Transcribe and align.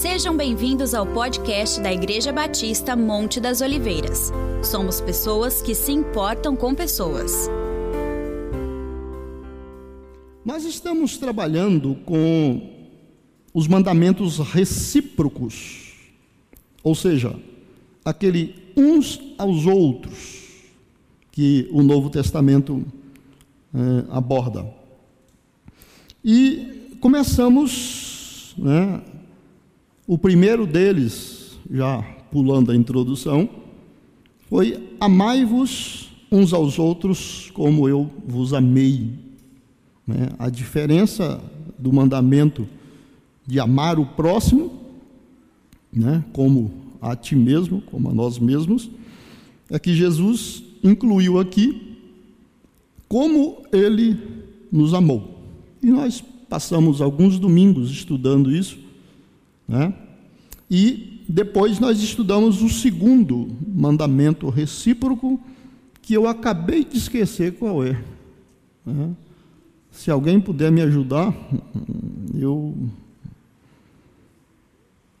Sejam 0.00 0.34
bem-vindos 0.34 0.94
ao 0.94 1.06
podcast 1.06 1.78
da 1.78 1.92
Igreja 1.92 2.32
Batista 2.32 2.96
Monte 2.96 3.38
das 3.38 3.60
Oliveiras. 3.60 4.32
Somos 4.64 4.98
pessoas 4.98 5.60
que 5.60 5.74
se 5.74 5.92
importam 5.92 6.56
com 6.56 6.74
pessoas. 6.74 7.50
Nós 10.42 10.64
estamos 10.64 11.18
trabalhando 11.18 11.96
com 12.06 12.66
os 13.52 13.68
mandamentos 13.68 14.38
recíprocos, 14.38 15.92
ou 16.82 16.94
seja, 16.94 17.38
aquele 18.02 18.54
uns 18.74 19.20
aos 19.36 19.66
outros 19.66 20.46
que 21.30 21.68
o 21.70 21.82
Novo 21.82 22.08
Testamento 22.08 22.86
é, 23.74 24.06
aborda. 24.08 24.66
E 26.24 26.96
começamos, 27.02 28.54
né, 28.56 29.02
o 30.10 30.18
primeiro 30.18 30.66
deles, 30.66 31.56
já 31.70 32.02
pulando 32.32 32.72
a 32.72 32.74
introdução, 32.74 33.48
foi: 34.48 34.96
Amai-vos 34.98 36.10
uns 36.32 36.52
aos 36.52 36.80
outros 36.80 37.48
como 37.54 37.88
eu 37.88 38.10
vos 38.26 38.52
amei. 38.52 39.12
Né? 40.04 40.30
A 40.36 40.50
diferença 40.50 41.40
do 41.78 41.92
mandamento 41.92 42.66
de 43.46 43.60
amar 43.60 44.00
o 44.00 44.06
próximo, 44.06 44.80
né, 45.92 46.24
como 46.32 46.72
a 47.00 47.14
ti 47.14 47.36
mesmo, 47.36 47.80
como 47.80 48.10
a 48.10 48.12
nós 48.12 48.36
mesmos, 48.36 48.90
é 49.70 49.78
que 49.78 49.94
Jesus 49.94 50.64
incluiu 50.82 51.38
aqui 51.38 51.96
como 53.08 53.62
ele 53.70 54.18
nos 54.72 54.92
amou. 54.92 55.38
E 55.80 55.86
nós 55.86 56.20
passamos 56.48 57.00
alguns 57.00 57.38
domingos 57.38 57.92
estudando 57.92 58.50
isso, 58.50 58.89
né? 59.70 59.94
E 60.68 61.22
depois 61.28 61.78
nós 61.78 62.02
estudamos 62.02 62.60
o 62.60 62.68
segundo 62.68 63.48
mandamento 63.68 64.48
recíproco, 64.48 65.40
que 66.02 66.12
eu 66.12 66.26
acabei 66.26 66.84
de 66.84 66.98
esquecer 66.98 67.52
qual 67.52 67.84
é. 67.84 68.02
Né? 68.84 69.10
Se 69.92 70.10
alguém 70.10 70.40
puder 70.40 70.72
me 70.72 70.80
ajudar, 70.82 71.32
eu 72.34 72.74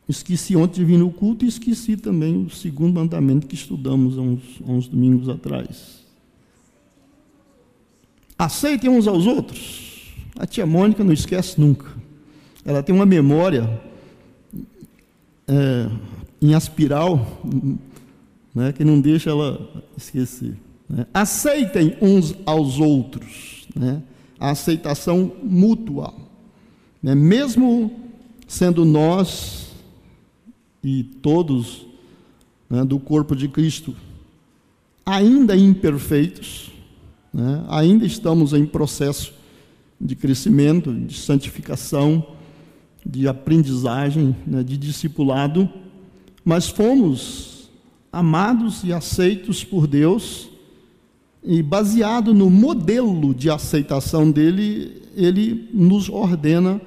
esqueci 0.08 0.56
ontem 0.56 0.80
de 0.80 0.84
vir 0.84 0.98
no 0.98 1.12
culto 1.12 1.44
e 1.44 1.48
esqueci 1.48 1.96
também 1.96 2.44
o 2.44 2.50
segundo 2.50 2.94
mandamento 2.94 3.46
que 3.46 3.54
estudamos 3.54 4.18
há 4.18 4.20
uns, 4.20 4.42
há 4.66 4.72
uns 4.72 4.88
domingos 4.88 5.28
atrás. 5.28 6.00
Aceitem 8.36 8.90
uns 8.90 9.06
aos 9.06 9.26
outros. 9.26 10.12
A 10.36 10.44
tia 10.44 10.66
Mônica 10.66 11.04
não 11.04 11.12
esquece 11.12 11.60
nunca. 11.60 11.86
Ela 12.64 12.82
tem 12.82 12.94
uma 12.94 13.06
memória 13.06 13.89
é, 15.50 15.90
em 16.40 16.54
aspiral 16.54 17.42
né, 18.54 18.72
que 18.72 18.84
não 18.84 19.00
deixa 19.00 19.30
ela 19.30 19.84
esquecer. 19.96 20.56
Né? 20.88 21.06
Aceitem 21.12 21.96
uns 22.00 22.34
aos 22.46 22.78
outros. 22.78 23.66
Né? 23.74 24.00
A 24.38 24.50
aceitação 24.50 25.32
mútua. 25.42 26.14
Né? 27.02 27.14
Mesmo 27.14 27.90
sendo 28.46 28.84
nós 28.84 29.72
e 30.82 31.02
todos 31.02 31.86
né, 32.68 32.84
do 32.84 32.98
corpo 32.98 33.34
de 33.34 33.48
Cristo 33.48 33.94
ainda 35.04 35.56
imperfeitos, 35.56 36.70
né? 37.34 37.64
ainda 37.68 38.06
estamos 38.06 38.52
em 38.52 38.64
processo 38.64 39.34
de 40.00 40.14
crescimento, 40.14 40.94
de 40.94 41.14
santificação, 41.14 42.24
de 43.10 43.26
aprendizagem, 43.26 44.36
né, 44.46 44.62
de 44.62 44.76
discipulado, 44.76 45.68
mas 46.44 46.68
fomos 46.68 47.70
amados 48.12 48.84
e 48.84 48.92
aceitos 48.92 49.64
por 49.64 49.86
Deus, 49.86 50.48
e 51.42 51.62
baseado 51.62 52.34
no 52.34 52.48
modelo 52.50 53.34
de 53.34 53.50
aceitação 53.50 54.30
dele, 54.30 55.02
ele 55.16 55.68
nos 55.72 56.08
ordena 56.08 56.80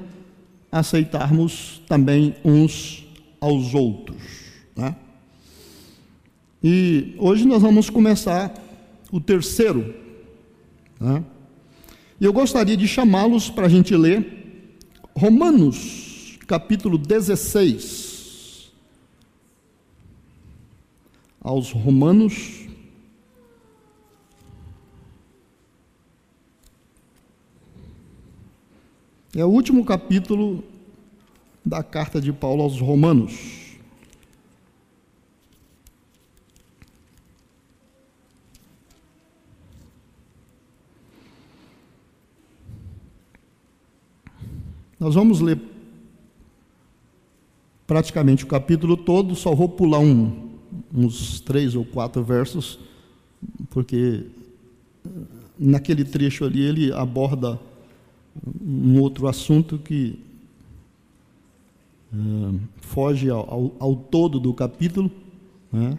aceitarmos 0.71 1.81
também 1.87 2.35
uns 2.45 3.05
aos 3.41 3.73
outros. 3.73 4.17
Né? 4.75 4.95
E 6.63 7.15
hoje 7.17 7.45
nós 7.45 7.61
vamos 7.61 7.89
começar 7.89 8.53
o 9.11 9.19
terceiro. 9.19 9.93
Né? 10.99 11.23
Eu 12.21 12.31
gostaria 12.31 12.77
de 12.77 12.87
chamá-los 12.87 13.49
para 13.49 13.65
a 13.65 13.69
gente 13.69 13.95
ler 13.95 14.43
Romanos, 15.15 16.12
capítulo 16.53 16.99
16. 16.99 18.71
Aos 21.41 21.71
Romanos. 21.71 22.67
É 29.35 29.43
o 29.43 29.47
último 29.47 29.83
capítulo 29.83 30.63
da 31.65 31.81
carta 31.81 32.21
de 32.21 32.31
Paulo 32.31 32.61
aos 32.61 32.79
Romanos. 32.79 33.33
Nós 44.99 45.15
vamos 45.15 45.41
ler 45.41 45.72
praticamente 47.85 48.43
o 48.43 48.47
capítulo 48.47 48.95
todo, 48.95 49.35
só 49.35 49.53
vou 49.53 49.69
pular 49.69 49.99
um, 49.99 50.49
uns 50.93 51.39
três 51.39 51.75
ou 51.75 51.85
quatro 51.85 52.23
versos, 52.23 52.79
porque 53.69 54.25
eh, 55.05 55.09
naquele 55.59 56.03
trecho 56.03 56.45
ali 56.45 56.61
ele 56.61 56.93
aborda 56.93 57.59
um 58.61 58.99
outro 58.99 59.27
assunto 59.27 59.77
que 59.77 60.19
uh, 62.13 62.59
foge 62.77 63.29
ao, 63.29 63.75
ao, 63.79 63.95
todo 63.95 64.39
do 64.39 64.53
capítulo, 64.53 65.11
né? 65.71 65.97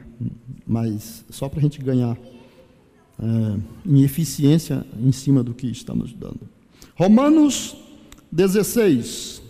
mas 0.67 1.25
só 1.31 1.49
para 1.49 1.61
a 1.61 1.63
gente 1.63 1.81
ganhar 1.81 2.17
uh, 2.17 3.63
em 3.87 4.03
eficiência 4.03 4.85
em 4.99 5.13
cima 5.13 5.45
do 5.45 5.55
que 5.55 5.67
estamos 5.69 6.13
dando. 6.13 6.41
Romanos 6.97 7.77
16. 8.33 9.44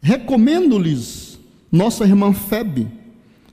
Recomendo-lhes 0.00 1.38
nossa 1.70 2.04
irmã 2.04 2.32
Febe, 2.32 2.88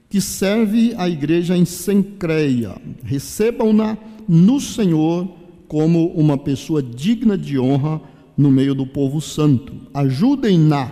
que 0.10 0.22
serve 0.22 0.94
a 0.98 1.10
igreja 1.10 1.58
em 1.58 1.66
Sencreia. 1.66 2.76
Recebam-na 3.04 3.98
no 4.28 4.60
Senhor 4.60 5.28
como 5.68 6.08
uma 6.14 6.38
pessoa 6.38 6.84
digna 6.84 7.38
de 7.38 7.58
honra 7.58 8.00
no 8.38 8.52
meio 8.52 8.76
do 8.76 8.86
povo 8.86 9.20
santo. 9.20 9.74
Ajudem-na 9.94 10.92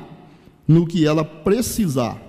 no 0.67 0.87
que 0.87 1.05
ela 1.05 1.23
precisar, 1.23 2.19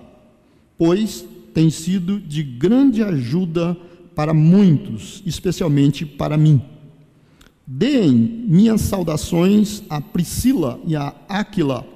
pois 0.77 1.25
tem 1.55 1.71
sido 1.71 2.19
de 2.21 2.43
grande 2.43 3.03
ajuda 3.03 3.77
para 4.15 4.35
muitos, 4.35 5.23
especialmente 5.25 6.05
para 6.05 6.37
mim. 6.37 6.61
Deem 7.67 8.13
minhas 8.13 8.81
saudações 8.83 9.83
a 9.89 10.01
Priscila 10.01 10.81
e 10.87 10.97
a 10.97 11.15
Áquila, 11.29 11.87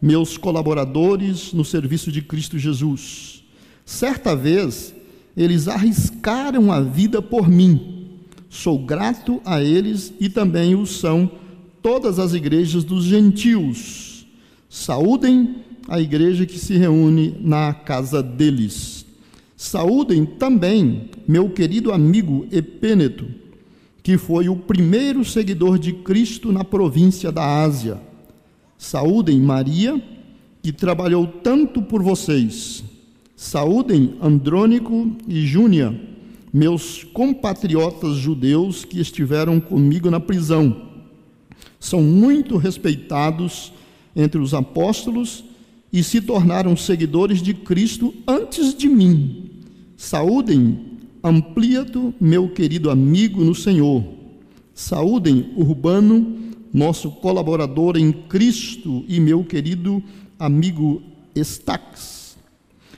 meus 0.00 0.36
colaboradores 0.36 1.52
no 1.52 1.64
serviço 1.64 2.10
de 2.10 2.22
Cristo 2.22 2.58
Jesus. 2.58 3.44
Certa 3.84 4.34
vez, 4.34 4.94
eles 5.36 5.68
arriscaram 5.68 6.72
a 6.72 6.80
vida 6.80 7.20
por 7.20 7.48
mim. 7.48 8.08
Sou 8.48 8.78
grato 8.78 9.40
a 9.44 9.62
eles 9.62 10.12
e 10.18 10.28
também 10.28 10.74
o 10.74 10.86
são 10.86 11.30
todas 11.82 12.18
as 12.18 12.34
igrejas 12.34 12.84
dos 12.84 13.04
gentios. 13.04 14.26
Saúdem 14.68 15.56
a 15.88 16.00
igreja 16.00 16.46
que 16.46 16.58
se 16.58 16.76
reúne 16.76 17.36
na 17.40 17.74
casa 17.74 18.22
deles. 18.22 19.04
Saúdem 19.56 20.24
também 20.24 21.10
meu 21.28 21.50
querido 21.50 21.92
amigo 21.92 22.46
Epêneto 22.50 23.40
que 24.02 24.16
foi 24.16 24.48
o 24.48 24.56
primeiro 24.56 25.24
seguidor 25.24 25.78
de 25.78 25.92
Cristo 25.92 26.52
na 26.52 26.64
província 26.64 27.30
da 27.30 27.62
Ásia. 27.62 28.00
Saúdem 28.80 29.38
Maria, 29.38 30.02
que 30.62 30.72
trabalhou 30.72 31.26
tanto 31.26 31.82
por 31.82 32.02
vocês. 32.02 32.82
Saúdem 33.36 34.14
Andrônico 34.22 35.14
e 35.28 35.44
Júnia, 35.44 35.94
meus 36.50 37.04
compatriotas 37.04 38.16
judeus 38.16 38.82
que 38.82 38.98
estiveram 38.98 39.60
comigo 39.60 40.10
na 40.10 40.18
prisão. 40.18 40.88
São 41.78 42.02
muito 42.02 42.56
respeitados 42.56 43.70
entre 44.16 44.40
os 44.40 44.54
apóstolos 44.54 45.44
e 45.92 46.02
se 46.02 46.18
tornaram 46.18 46.74
seguidores 46.74 47.42
de 47.42 47.52
Cristo 47.52 48.14
antes 48.26 48.74
de 48.74 48.88
mim. 48.88 49.50
Saúdem 49.94 50.86
Ampliato, 51.22 52.14
meu 52.18 52.48
querido 52.48 52.88
amigo 52.88 53.44
no 53.44 53.54
Senhor. 53.54 54.02
Saúdem 54.72 55.50
Urbano, 55.54 56.49
nosso 56.72 57.10
colaborador 57.10 57.96
em 57.96 58.12
Cristo, 58.12 59.04
e 59.08 59.20
meu 59.20 59.44
querido 59.44 60.02
amigo 60.38 61.02
Estaques. 61.34 62.36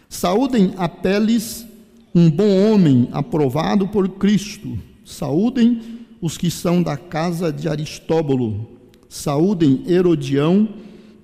Saúdem 0.09 0.75
Apeles, 0.77 1.67
um 2.15 2.31
bom 2.31 2.73
homem 2.73 3.09
aprovado 3.13 3.89
por 3.89 4.09
Cristo. 4.11 4.79
Saúdem 5.05 5.81
os 6.21 6.37
que 6.37 6.51
são 6.51 6.83
da 6.83 6.97
casa 6.97 7.53
de 7.53 7.69
Aristóbulo. 7.69 8.69
Saúdem 9.09 9.83
Herodião, 9.87 10.69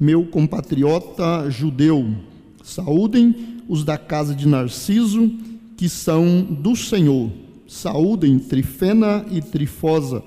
meu 0.00 0.24
compatriota 0.26 1.48
judeu. 1.50 2.06
Saúdem 2.62 3.62
os 3.68 3.84
da 3.84 3.96
casa 3.98 4.34
de 4.34 4.48
Narciso, 4.48 5.30
que 5.76 5.88
são 5.88 6.42
do 6.42 6.74
Senhor. 6.74 7.30
Saúdem 7.66 8.38
Trifena 8.38 9.24
e 9.30 9.42
Trifosa, 9.42 10.22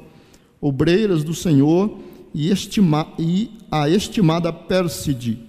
obreiras 0.61 1.23
do 1.23 1.33
Senhor, 1.33 1.97
e, 2.33 2.49
estima, 2.49 3.07
e 3.17 3.51
a 3.69 3.89
estimada 3.89 4.51
Pérside, 4.51 5.39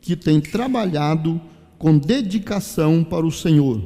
que 0.00 0.16
tem 0.16 0.40
trabalhado 0.40 1.40
com 1.78 1.98
dedicação 1.98 3.04
para 3.04 3.26
o 3.26 3.32
Senhor. 3.32 3.82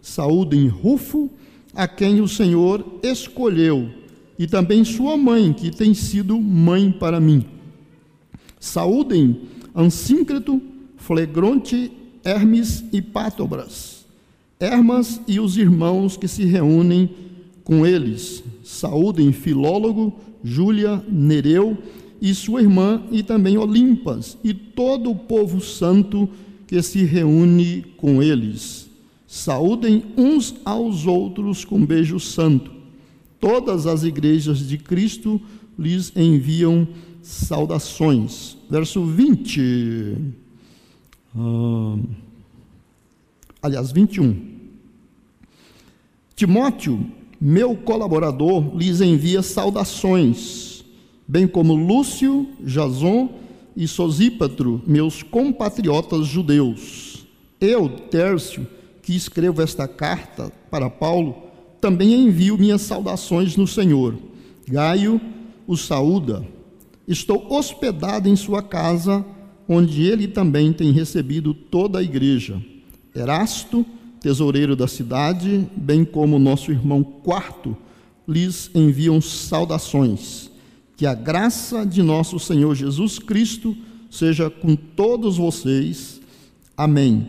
Saúdem 0.00 0.66
Rufo, 0.66 1.30
a 1.74 1.86
quem 1.86 2.20
o 2.20 2.28
Senhor 2.28 2.84
escolheu, 3.02 3.90
e 4.38 4.46
também 4.46 4.84
sua 4.84 5.16
mãe, 5.16 5.52
que 5.52 5.70
tem 5.70 5.94
sido 5.94 6.40
mãe 6.40 6.90
para 6.90 7.20
mim. 7.20 7.44
Saúdem 8.58 9.42
Ansíncreto, 9.74 10.60
Flegronte, 10.96 11.92
Hermes 12.24 12.84
e 12.92 13.00
Pátobras, 13.00 14.04
Hermas 14.58 15.20
e 15.26 15.40
os 15.40 15.56
irmãos 15.56 16.16
que 16.16 16.28
se 16.28 16.44
reúnem 16.44 17.10
com 17.64 17.86
eles. 17.86 18.42
Saúdem 18.62 19.32
Filólogo, 19.32 20.14
Júlia, 20.42 21.02
Nereu 21.08 21.76
e 22.20 22.34
sua 22.34 22.60
irmã, 22.60 23.02
e 23.10 23.22
também 23.22 23.56
Olimpas, 23.56 24.36
e 24.44 24.52
todo 24.52 25.10
o 25.10 25.16
povo 25.16 25.60
santo 25.60 26.28
que 26.66 26.80
se 26.82 27.04
reúne 27.04 27.84
com 27.96 28.22
eles. 28.22 28.88
Saúdem 29.26 30.04
uns 30.16 30.54
aos 30.64 31.06
outros 31.06 31.64
com 31.64 31.84
beijo 31.84 32.20
santo. 32.20 32.70
Todas 33.38 33.86
as 33.86 34.02
igrejas 34.02 34.58
de 34.68 34.76
Cristo 34.76 35.40
lhes 35.78 36.12
enviam 36.14 36.86
saudações. 37.22 38.56
Verso 38.68 39.04
20. 39.04 40.16
Ah, 41.34 41.96
aliás, 43.62 43.92
21. 43.92 44.36
Timóteo, 46.34 47.06
meu 47.40 47.74
colaborador, 47.74 48.76
lhes 48.76 49.00
envia 49.00 49.40
saudações, 49.40 50.84
bem 51.26 51.48
como 51.48 51.74
Lúcio, 51.74 52.46
Jason 52.60 53.30
e 53.74 53.88
Sosípatro, 53.88 54.82
meus 54.86 55.22
compatriotas 55.22 56.26
judeus. 56.26 57.24
Eu, 57.58 57.88
Tércio, 57.88 58.66
que 59.02 59.16
escrevo 59.16 59.62
esta 59.62 59.88
carta 59.88 60.52
para 60.70 60.90
Paulo, 60.90 61.34
também 61.80 62.12
envio 62.12 62.58
minhas 62.58 62.82
saudações 62.82 63.56
no 63.56 63.66
Senhor. 63.66 64.18
Gaio 64.68 65.20
o 65.66 65.76
saúda. 65.76 66.46
Estou 67.08 67.50
hospedado 67.50 68.28
em 68.28 68.36
sua 68.36 68.62
casa, 68.62 69.24
onde 69.66 70.02
ele 70.02 70.28
também 70.28 70.72
tem 70.72 70.92
recebido 70.92 71.54
toda 71.54 72.00
a 72.00 72.02
igreja. 72.02 72.60
Erasto, 73.14 73.86
tesoureiro 74.20 74.76
da 74.76 74.86
cidade, 74.86 75.66
bem 75.74 76.04
como 76.04 76.38
nosso 76.38 76.70
irmão 76.70 77.02
Quarto, 77.02 77.76
lhes 78.28 78.70
enviam 78.74 79.20
saudações. 79.20 80.50
Que 80.96 81.06
a 81.06 81.14
graça 81.14 81.84
de 81.86 82.02
nosso 82.02 82.38
Senhor 82.38 82.74
Jesus 82.74 83.18
Cristo 83.18 83.76
seja 84.10 84.50
com 84.50 84.76
todos 84.76 85.38
vocês. 85.38 86.20
Amém. 86.76 87.28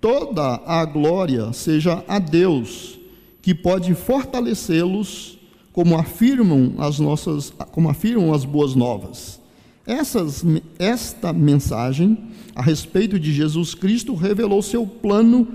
Toda 0.00 0.60
a 0.66 0.84
glória 0.84 1.52
seja 1.52 2.04
a 2.06 2.18
Deus 2.18 2.98
que 3.42 3.54
pode 3.54 3.94
fortalecê-los, 3.94 5.38
como 5.72 5.96
afirmam 5.96 6.74
as 6.78 6.98
nossas, 6.98 7.52
como 7.70 7.88
afirmam 7.88 8.34
as 8.34 8.44
boas 8.44 8.74
novas. 8.74 9.40
Essas, 9.86 10.44
esta 10.78 11.32
mensagem 11.32 12.18
a 12.54 12.60
respeito 12.60 13.18
de 13.18 13.32
Jesus 13.32 13.74
Cristo 13.74 14.14
revelou 14.14 14.60
seu 14.62 14.86
plano 14.86 15.48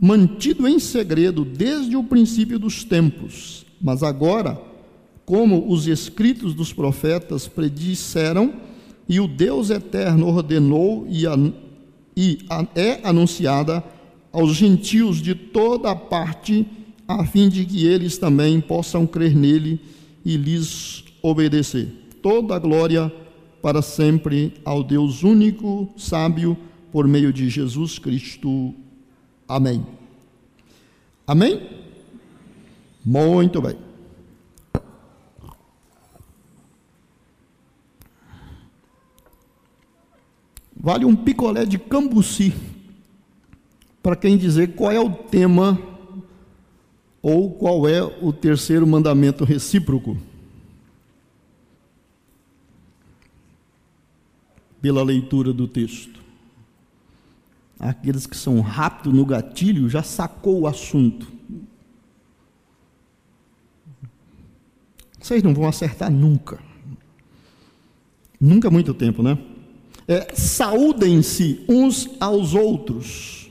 mantido 0.00 0.66
em 0.66 0.78
segredo 0.78 1.44
desde 1.44 1.96
o 1.96 2.04
princípio 2.04 2.58
dos 2.58 2.84
tempos, 2.84 3.64
mas 3.80 4.02
agora, 4.02 4.60
como 5.24 5.70
os 5.72 5.86
escritos 5.86 6.54
dos 6.54 6.72
profetas 6.72 7.48
predisseram 7.48 8.54
e 9.08 9.20
o 9.20 9.28
Deus 9.28 9.70
eterno 9.70 10.28
ordenou 10.28 11.06
e, 11.08 11.26
a, 11.26 11.36
e 12.16 12.38
a, 12.48 12.66
é 12.74 13.00
anunciada 13.02 13.82
aos 14.32 14.54
gentios 14.54 15.18
de 15.22 15.34
toda 15.34 15.90
a 15.90 15.96
parte 15.96 16.66
a 17.06 17.24
fim 17.24 17.48
de 17.48 17.64
que 17.64 17.86
eles 17.86 18.18
também 18.18 18.60
possam 18.60 19.06
crer 19.06 19.36
nele 19.36 19.80
e 20.24 20.36
lhes 20.36 21.04
obedecer. 21.22 21.88
Toda 22.22 22.56
a 22.56 22.58
glória 22.58 23.12
para 23.60 23.82
sempre 23.82 24.54
ao 24.64 24.82
Deus 24.82 25.22
único, 25.22 25.92
sábio, 25.96 26.56
por 26.90 27.06
meio 27.06 27.32
de 27.32 27.48
Jesus 27.48 27.98
Cristo. 27.98 28.74
Amém. 29.48 29.86
Amém? 31.26 31.70
Muito 33.04 33.60
bem. 33.60 33.76
Vale 40.74 41.04
um 41.04 41.16
picolé 41.16 41.64
de 41.64 41.78
cambuci 41.78 42.52
para 44.02 44.16
quem 44.16 44.36
dizer 44.36 44.74
qual 44.74 44.92
é 44.92 45.00
o 45.00 45.10
tema 45.10 45.78
ou 47.22 47.50
qual 47.50 47.88
é 47.88 48.02
o 48.02 48.34
terceiro 48.34 48.86
mandamento 48.86 49.44
recíproco? 49.44 50.16
Pela 54.82 55.02
leitura 55.02 55.54
do 55.54 55.66
texto. 55.66 56.23
Aqueles 57.84 58.26
que 58.26 58.34
são 58.34 58.62
rápidos 58.62 59.12
no 59.12 59.26
gatilho 59.26 59.90
já 59.90 60.02
sacou 60.02 60.60
o 60.60 60.66
assunto. 60.66 61.30
Vocês 65.20 65.42
não 65.42 65.52
vão 65.52 65.68
acertar 65.68 66.10
nunca. 66.10 66.58
Nunca 68.40 68.70
muito 68.70 68.94
tempo, 68.94 69.22
né? 69.22 69.36
É, 70.08 70.34
Saúdem-se 70.34 71.62
uns 71.68 72.08
aos 72.18 72.54
outros. 72.54 73.50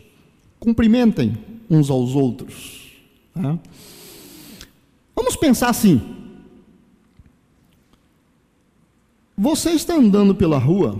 Cumprimentem 0.60 1.38
uns 1.70 1.92
aos 1.92 2.16
outros. 2.16 2.92
Tá? 3.36 3.60
Vamos 5.16 5.36
pensar 5.36 5.70
assim. 5.70 6.02
Você 9.38 9.70
está 9.74 9.94
andando 9.94 10.34
pela 10.34 10.58
rua 10.58 11.00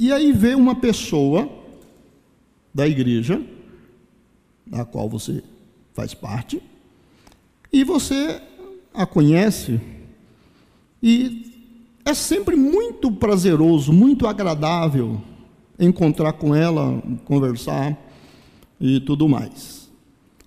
e 0.00 0.12
aí 0.12 0.32
vê 0.32 0.56
uma 0.56 0.74
pessoa 0.74 1.61
da 2.74 2.86
igreja, 2.86 3.40
da 4.66 4.84
qual 4.84 5.08
você 5.08 5.42
faz 5.94 6.14
parte, 6.14 6.62
e 7.72 7.84
você 7.84 8.40
a 8.94 9.06
conhece, 9.06 9.80
e 11.02 11.52
é 12.04 12.14
sempre 12.14 12.56
muito 12.56 13.10
prazeroso, 13.10 13.92
muito 13.92 14.26
agradável 14.26 15.20
encontrar 15.78 16.34
com 16.34 16.54
ela, 16.54 17.02
conversar 17.24 17.96
e 18.80 19.00
tudo 19.00 19.28
mais. 19.28 19.90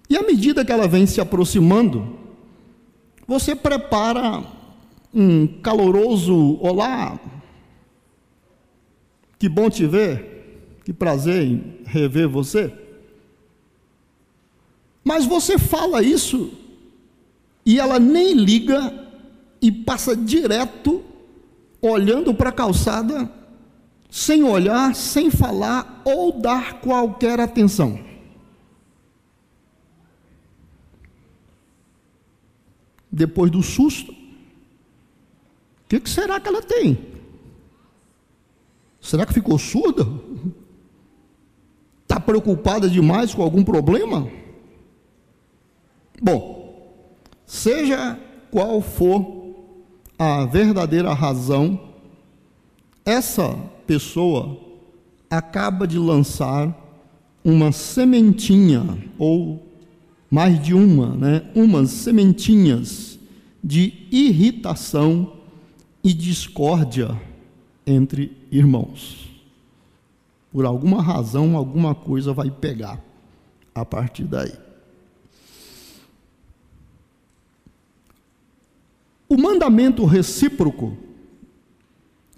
E 0.10 0.16
à 0.16 0.22
medida 0.22 0.64
que 0.64 0.72
ela 0.72 0.88
vem 0.88 1.06
se 1.06 1.20
aproximando, 1.20 2.18
você 3.28 3.56
prepara 3.56 4.44
um 5.14 5.48
caloroso 5.48 6.60
olá. 6.62 7.20
Que 9.40 9.50
bom 9.50 9.70
te 9.70 9.88
ver, 9.88 10.35
que 10.86 10.94
prazer 10.94 11.44
em 11.44 11.82
rever 11.86 12.30
você. 12.30 12.74
Mas 15.04 15.26
você 15.26 15.60
fala 15.60 16.02
isso 16.02 16.52
e 17.66 17.78
ela 17.78 18.00
nem 18.00 18.34
liga 18.34 19.06
e 19.62 19.70
passa 19.70 20.16
direto 20.16 21.04
olhando 21.82 22.34
para 22.34 22.50
a 22.50 22.54
calçada, 22.54 23.30
sem 24.10 24.44
olhar, 24.44 24.96
sem 24.96 25.30
falar 25.30 26.02
ou 26.06 26.40
dar 26.40 26.80
qualquer 26.80 27.42
atenção. 27.42 28.06
depois 33.16 33.50
do 33.50 33.64
susto, 33.64 34.12
o 34.12 34.16
que, 35.88 36.02
que, 36.02 36.10
será 36.10 36.38
que 36.38 36.50
ela 36.50 36.62
tem? 36.62 36.98
Será 39.00 39.26
que 39.26 39.34
ficou 39.34 39.58
surda? 39.58 40.04
Preocupada 42.26 42.90
demais 42.90 43.34
com 43.34 43.42
algum 43.42 43.64
problema? 43.64 44.28
Bom, 46.22 46.92
seja 47.46 48.18
qual 48.52 48.82
for 48.82 49.54
a 50.18 50.46
verdadeira 50.46 51.14
razão, 51.14 51.80
essa 53.04 53.56
pessoa 53.86 54.58
acaba 55.30 55.88
de 55.88 56.00
lançar 56.00 56.76
uma 57.44 57.72
sementinha, 57.72 58.98
ou 59.20 59.64
mais 60.32 60.62
de 60.62 60.74
uma, 60.74 61.16
né? 61.16 61.44
Umas 61.54 61.92
sementinhas 61.92 63.20
de 63.64 64.08
irritação 64.12 65.34
e 66.04 66.14
discórdia 66.14 67.20
entre 67.86 68.36
irmãos. 68.52 69.35
Por 70.56 70.66
alguma 70.66 71.02
razão, 71.02 71.58
alguma 71.58 71.94
coisa 71.94 72.32
vai 72.32 72.50
pegar 72.50 73.04
a 73.76 73.84
partir 73.84 74.24
daí. 74.24 74.54
O 79.28 79.36
mandamento 79.36 80.06
recíproco, 80.06 80.96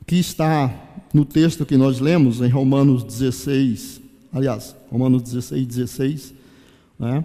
que 0.07 0.15
está 0.15 0.73
no 1.13 1.23
texto 1.25 1.63
que 1.63 1.77
nós 1.77 1.99
lemos 1.99 2.41
em 2.41 2.49
Romanos 2.49 3.03
16, 3.03 4.01
aliás, 4.33 4.75
Romanos 4.89 5.21
16, 5.21 5.67
16, 5.67 6.33
né? 6.97 7.23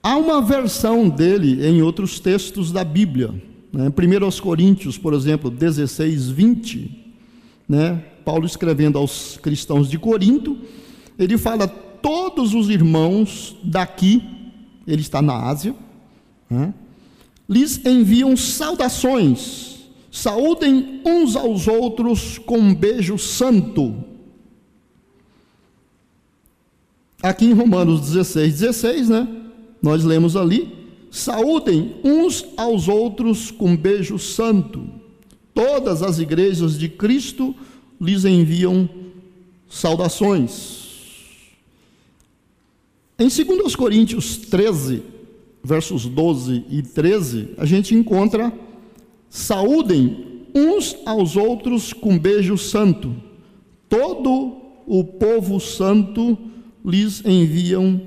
há 0.00 0.16
uma 0.16 0.40
versão 0.40 1.08
dele 1.08 1.66
em 1.66 1.82
outros 1.82 2.20
textos 2.20 2.70
da 2.70 2.84
Bíblia. 2.84 3.34
Né? 3.72 3.88
1 3.88 4.40
Coríntios, 4.40 4.96
por 4.96 5.14
exemplo, 5.14 5.50
16, 5.50 6.30
20, 6.30 7.14
né? 7.68 8.04
Paulo 8.26 8.44
escrevendo 8.44 8.98
aos 8.98 9.38
cristãos 9.40 9.88
de 9.88 10.00
Corinto, 10.00 10.58
ele 11.16 11.38
fala: 11.38 11.68
todos 11.68 12.54
os 12.54 12.68
irmãos 12.68 13.56
daqui, 13.62 14.20
ele 14.84 15.00
está 15.00 15.22
na 15.22 15.48
Ásia, 15.48 15.76
né? 16.50 16.74
lhes 17.48 17.86
enviam 17.86 18.36
saudações, 18.36 19.88
saúdem 20.10 21.02
uns 21.06 21.36
aos 21.36 21.68
outros 21.68 22.36
com 22.36 22.58
um 22.58 22.74
beijo 22.74 23.16
santo. 23.16 23.94
Aqui 27.22 27.44
em 27.44 27.52
Romanos 27.52 28.00
16, 28.00 28.58
16, 28.58 29.08
né? 29.08 29.28
Nós 29.80 30.02
lemos 30.02 30.34
ali: 30.34 30.90
saúdem 31.12 31.94
uns 32.02 32.44
aos 32.56 32.88
outros 32.88 33.52
com 33.52 33.70
um 33.70 33.76
beijo 33.76 34.18
santo. 34.18 34.84
Todas 35.54 36.02
as 36.02 36.18
igrejas 36.18 36.76
de 36.76 36.88
Cristo 36.88 37.54
lhes 38.00 38.24
enviam 38.24 38.88
saudações. 39.68 40.86
Em 43.18 43.28
2 43.28 43.74
Coríntios 43.74 44.36
13, 44.36 45.02
versos 45.64 46.06
12 46.06 46.64
e 46.68 46.82
13, 46.82 47.54
a 47.56 47.64
gente 47.64 47.94
encontra: 47.94 48.52
saúdem 49.28 50.44
uns 50.54 50.96
aos 51.04 51.36
outros 51.36 51.92
com 51.92 52.18
beijo 52.18 52.56
santo. 52.56 53.14
Todo 53.88 54.56
o 54.86 55.04
povo 55.04 55.58
santo 55.60 56.36
lhes 56.84 57.24
enviam 57.24 58.00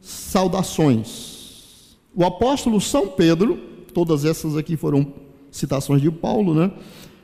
saudações. 0.00 1.96
O 2.14 2.24
apóstolo 2.24 2.80
São 2.80 3.08
Pedro, 3.08 3.58
todas 3.92 4.24
essas 4.24 4.56
aqui 4.56 4.76
foram 4.76 5.12
citações 5.50 6.02
de 6.02 6.10
Paulo, 6.10 6.54
né? 6.54 6.70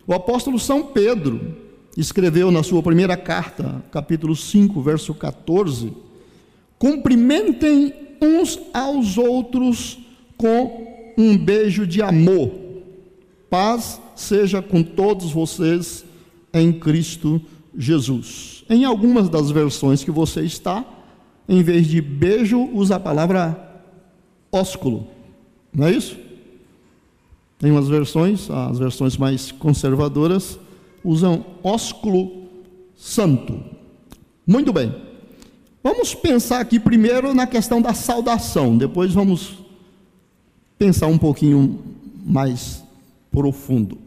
O 0.06 0.12
apóstolo 0.12 0.58
São 0.58 0.84
Pedro 0.84 1.56
escreveu 1.96 2.50
na 2.50 2.62
sua 2.62 2.82
primeira 2.82 3.16
carta, 3.16 3.84
capítulo 3.90 4.34
5, 4.34 4.80
verso 4.80 5.14
14: 5.14 5.92
Cumprimentem 6.78 7.94
uns 8.20 8.58
aos 8.72 9.18
outros 9.18 9.98
com 10.36 11.14
um 11.18 11.36
beijo 11.36 11.86
de 11.86 12.00
amor. 12.00 12.50
Paz 13.50 14.00
seja 14.16 14.62
com 14.62 14.82
todos 14.82 15.30
vocês 15.30 16.04
em 16.52 16.72
Cristo 16.72 17.40
Jesus. 17.76 18.64
Em 18.68 18.84
algumas 18.84 19.28
das 19.28 19.50
versões 19.50 20.04
que 20.04 20.10
você 20.10 20.42
está, 20.42 20.84
em 21.48 21.62
vez 21.62 21.86
de 21.86 22.00
beijo, 22.00 22.68
usa 22.72 22.96
a 22.96 23.00
palavra 23.00 23.84
ósculo. 24.50 25.06
Não 25.72 25.86
é 25.86 25.92
isso? 25.92 26.16
Tem 27.58 27.70
umas 27.70 27.88
versões, 27.88 28.50
as 28.50 28.78
versões 28.78 29.16
mais 29.16 29.52
conservadoras, 29.52 30.58
usam 31.04 31.44
ósculo 31.62 32.48
santo. 32.96 33.62
Muito 34.46 34.72
bem. 34.72 34.94
Vamos 35.82 36.14
pensar 36.14 36.60
aqui 36.60 36.78
primeiro 36.78 37.34
na 37.34 37.46
questão 37.46 37.82
da 37.82 37.92
saudação, 37.92 38.78
depois 38.78 39.12
vamos 39.12 39.58
pensar 40.78 41.08
um 41.08 41.18
pouquinho 41.18 41.80
mais 42.24 42.84
profundo. 43.30 43.98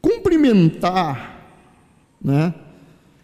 Cumprimentar, 0.00 1.40
né? 2.22 2.54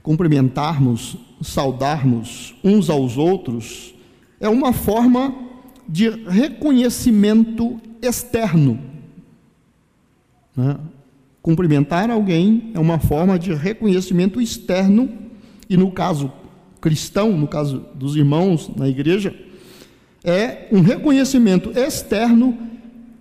Cumprimentarmos, 0.02 1.16
saudarmos 1.42 2.54
uns 2.64 2.88
aos 2.88 3.16
outros 3.16 3.94
é 4.40 4.48
uma 4.48 4.72
forma 4.72 5.34
de 5.88 6.08
reconhecimento 6.08 7.80
externo. 8.00 8.78
Né? 10.56 10.76
Cumprimentar 11.42 12.08
alguém 12.08 12.70
é 12.72 12.78
uma 12.78 13.00
forma 13.00 13.36
de 13.36 13.52
reconhecimento 13.52 14.40
externo, 14.40 15.10
e 15.68 15.76
no 15.76 15.90
caso 15.90 16.32
cristão, 16.80 17.36
no 17.36 17.48
caso 17.48 17.84
dos 17.94 18.14
irmãos 18.14 18.70
na 18.76 18.88
igreja, 18.88 19.34
é 20.22 20.68
um 20.70 20.80
reconhecimento 20.80 21.76
externo 21.76 22.56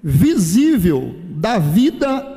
visível 0.04 1.16
da 1.30 1.58
vida 1.58 2.28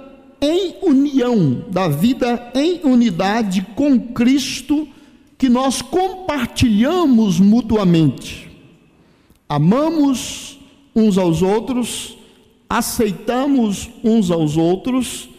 em 0.41 0.77
união, 0.83 1.67
da 1.71 1.87
vida 1.89 2.51
em 2.55 2.81
unidade 2.85 3.67
com 3.75 3.99
Cristo 3.99 4.89
que 5.37 5.51
nós 5.51 5.83
compartilhamos 5.83 7.39
mutuamente. 7.39 8.51
Amamos 9.47 10.59
uns 10.97 11.19
aos 11.19 11.43
outros, 11.43 12.17
aceitamos 12.69 13.91
uns 14.03 14.31
aos 14.31 14.57
outros 14.57 15.34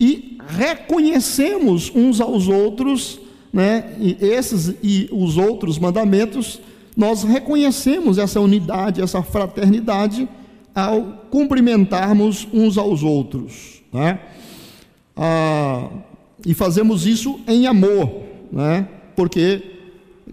e 0.00 0.38
reconhecemos 0.46 1.90
uns 1.94 2.20
aos 2.20 2.48
outros, 2.48 3.20
né? 3.52 3.96
E 3.98 4.16
esses 4.20 4.74
e 4.82 5.08
os 5.10 5.36
outros 5.36 5.78
mandamentos, 5.78 6.60
nós 6.96 7.24
reconhecemos 7.24 8.18
essa 8.18 8.40
unidade, 8.40 9.02
essa 9.02 9.22
fraternidade 9.22 10.28
ao 10.74 11.02
cumprimentarmos 11.30 12.46
uns 12.52 12.78
aos 12.78 13.02
outros, 13.02 13.82
né? 13.92 14.20
Ah, 15.16 15.88
e 16.46 16.54
fazemos 16.54 17.06
isso 17.06 17.40
em 17.48 17.66
amor, 17.66 18.22
né? 18.52 18.88
Porque 19.16 19.62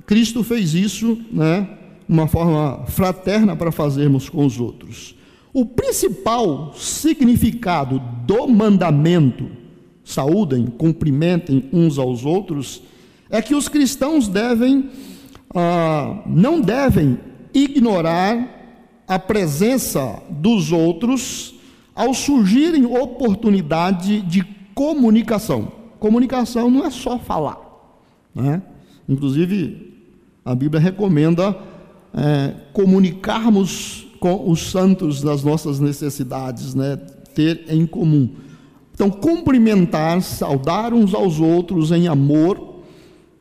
Cristo 0.06 0.44
fez 0.44 0.76
isso, 0.76 1.20
né? 1.32 1.68
Uma 2.08 2.28
forma 2.28 2.86
fraterna 2.86 3.56
para 3.56 3.72
fazermos 3.72 4.30
com 4.30 4.46
os 4.46 4.60
outros. 4.60 5.16
O 5.56 5.66
principal 5.66 6.74
significado 6.76 8.02
do 8.28 8.46
mandamento, 8.46 9.48
saúdem, 10.04 10.66
cumprimentem 10.66 11.70
uns 11.72 11.98
aos 11.98 12.26
outros, 12.26 12.82
é 13.30 13.42
que 13.42 13.56
os 13.56 13.70
cristãos 13.70 14.28
devem, 14.28 14.90
ah, 15.56 16.24
não 16.26 16.60
devem 16.60 17.18
ignorar 17.54 19.04
a 19.08 19.18
presença 19.18 20.22
dos 20.30 20.74
outros 20.74 21.56
ao 21.96 22.14
surgirem 22.14 22.86
oportunidade 22.86 24.24
de 24.24 24.44
comunicação. 24.74 25.72
Comunicação 26.02 26.70
não 26.70 26.86
é 26.86 26.90
só 26.90 27.18
falar, 27.18 27.58
né? 28.36 28.62
Inclusive, 29.08 29.94
a 30.44 30.54
Bíblia 30.54 30.82
recomenda 30.82 31.58
é, 32.14 32.54
comunicarmos 32.74 34.05
com 34.20 34.50
os 34.50 34.72
santos 34.72 35.24
nas 35.24 35.44
nossas 35.44 35.80
necessidades, 35.80 36.74
né? 36.74 36.98
ter 37.34 37.66
em 37.70 37.86
comum. 37.86 38.30
Então, 38.94 39.10
cumprimentar, 39.10 40.22
saudar 40.22 40.94
uns 40.94 41.14
aos 41.14 41.40
outros 41.40 41.92
em 41.92 42.08
amor, 42.08 42.76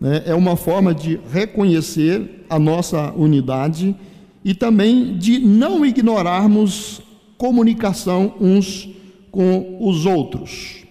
né? 0.01 0.23
é 0.27 0.35
uma 0.35 0.57
forma 0.57 0.95
de 0.95 1.21
reconhecer 1.31 2.45
a 2.51 2.59
nossa 2.59 3.13
unidade 3.13 3.95
e 4.45 4.55
também 4.55 5.17
de 5.17 5.39
não 5.39 5.87
ignorarmos 5.87 7.01
comunicação 7.39 8.35
uns 8.41 8.89
com 9.31 9.79
os 9.81 10.07
outros. 10.07 10.85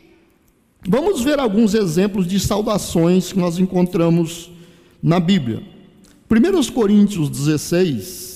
Vamos 0.87 1.21
ver 1.21 1.39
alguns 1.39 1.73
exemplos 1.73 2.27
de 2.27 2.39
saudações 2.39 3.31
que 3.31 3.39
nós 3.39 3.57
encontramos 3.57 4.51
na 5.01 5.19
Bíblia. 5.19 5.63
1 6.29 6.71
Coríntios 6.73 7.29
16, 7.29 8.32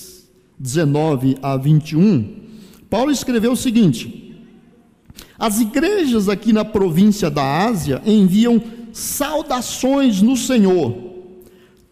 19 0.58 1.38
a 1.42 1.56
21, 1.56 2.36
Paulo 2.90 3.10
escreveu 3.10 3.52
o 3.52 3.56
seguinte: 3.56 4.34
As 5.38 5.60
igrejas 5.60 6.28
aqui 6.28 6.52
na 6.52 6.64
província 6.64 7.30
da 7.30 7.66
Ásia 7.66 8.02
enviam 8.04 8.60
saudações 8.92 10.20
no 10.20 10.36
Senhor. 10.36 11.06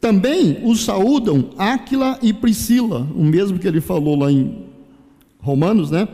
Também 0.01 0.59
os 0.65 0.85
saúdam 0.85 1.51
Áquila 1.57 2.19
e 2.23 2.33
Priscila, 2.33 3.09
o 3.15 3.25
mesmo 3.25 3.59
que 3.59 3.67
ele 3.67 3.81
falou 3.81 4.17
lá 4.19 4.31
em 4.31 4.67
Romanos, 5.39 5.91
né? 5.91 6.09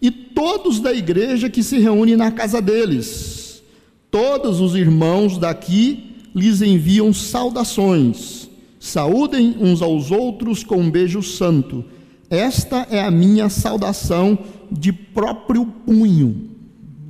E 0.00 0.10
todos 0.10 0.80
da 0.80 0.92
igreja 0.92 1.50
que 1.50 1.62
se 1.62 1.78
reúnem 1.78 2.16
na 2.16 2.30
casa 2.30 2.62
deles. 2.62 3.62
Todos 4.10 4.60
os 4.60 4.74
irmãos 4.74 5.38
daqui 5.38 6.16
lhes 6.34 6.62
enviam 6.62 7.12
saudações. 7.12 8.39
Saúdem 8.80 9.56
uns 9.60 9.82
aos 9.82 10.10
outros 10.10 10.64
com 10.64 10.76
um 10.76 10.90
beijo 10.90 11.22
santo. 11.22 11.84
Esta 12.30 12.86
é 12.90 13.04
a 13.04 13.10
minha 13.10 13.50
saudação 13.50 14.38
de 14.72 14.90
próprio 14.90 15.66
punho. 15.66 16.48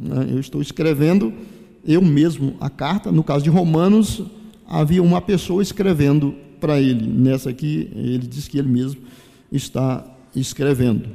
Né, 0.03 0.31
eu 0.33 0.41
estou 0.41 0.61
escrevendo 0.61 1.33
eu 1.87 2.03
mesmo 2.03 2.57
a 2.61 2.69
carta. 2.69 3.12
No 3.12 3.23
caso 3.23 3.45
de 3.45 3.50
Romanos, 3.50 4.21
havia 4.67 5.00
uma 5.00 5.21
pessoa 5.21 5.62
escrevendo 5.62 6.35
para 6.59 6.81
ele. 6.81 7.07
Nessa 7.07 7.50
aqui, 7.50 7.89
ele 7.95 8.27
diz 8.27 8.49
que 8.49 8.59
ele 8.59 8.69
mesmo 8.69 9.00
está 9.53 10.05
escrevendo. 10.35 11.09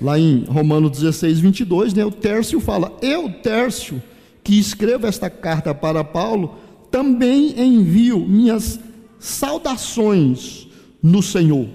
Lá 0.00 0.18
em 0.18 0.44
Romanos 0.44 0.90
16, 0.98 1.40
22, 1.40 1.94
né, 1.94 2.04
o 2.04 2.10
Tércio 2.10 2.60
fala: 2.60 2.94
Eu, 3.00 3.30
Tércio, 3.42 4.02
que 4.44 4.58
escrevo 4.58 5.06
esta 5.06 5.30
carta 5.30 5.74
para 5.74 6.04
Paulo, 6.04 6.56
também 6.90 7.58
envio 7.58 8.20
minhas 8.20 8.78
saudações 9.22 10.66
no 11.00 11.22
Senhor. 11.22 11.68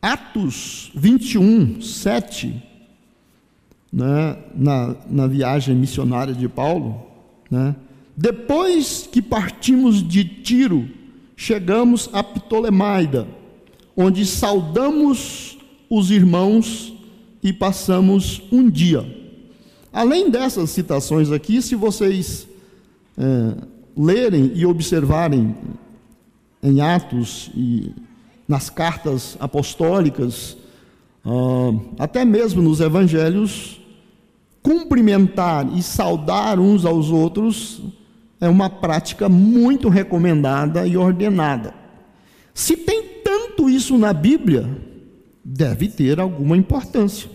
Atos 0.00 0.92
21, 0.94 1.80
7, 1.80 2.62
né, 3.90 4.36
na, 4.54 4.94
na 5.08 5.26
viagem 5.26 5.74
missionária 5.74 6.34
de 6.34 6.46
Paulo, 6.48 7.02
né, 7.50 7.74
depois 8.14 9.08
que 9.10 9.22
partimos 9.22 10.06
de 10.06 10.22
Tiro, 10.22 10.88
chegamos 11.34 12.10
a 12.12 12.22
Ptolemaida, 12.22 13.26
onde 13.96 14.26
saudamos 14.26 15.56
os 15.88 16.10
irmãos 16.10 16.92
e 17.42 17.54
passamos 17.54 18.42
um 18.52 18.68
dia. 18.68 19.16
Além 19.90 20.30
dessas 20.30 20.68
citações 20.70 21.32
aqui, 21.32 21.62
se 21.62 21.74
vocês 21.74 22.46
é, 23.16 23.77
lerem 23.98 24.52
e 24.54 24.64
observarem 24.64 25.56
em 26.62 26.80
Atos 26.80 27.50
e 27.54 27.92
nas 28.46 28.70
cartas 28.70 29.36
apostólicas, 29.40 30.56
uh, 31.26 31.80
até 31.98 32.24
mesmo 32.24 32.62
nos 32.62 32.80
evangelhos, 32.80 33.80
cumprimentar 34.62 35.76
e 35.76 35.82
saudar 35.82 36.60
uns 36.60 36.84
aos 36.84 37.10
outros 37.10 37.82
é 38.40 38.48
uma 38.48 38.70
prática 38.70 39.28
muito 39.28 39.88
recomendada 39.88 40.86
e 40.86 40.96
ordenada. 40.96 41.74
Se 42.54 42.76
tem 42.76 43.02
tanto 43.24 43.68
isso 43.68 43.98
na 43.98 44.12
Bíblia, 44.12 44.68
deve 45.44 45.88
ter 45.88 46.20
alguma 46.20 46.56
importância. 46.56 47.28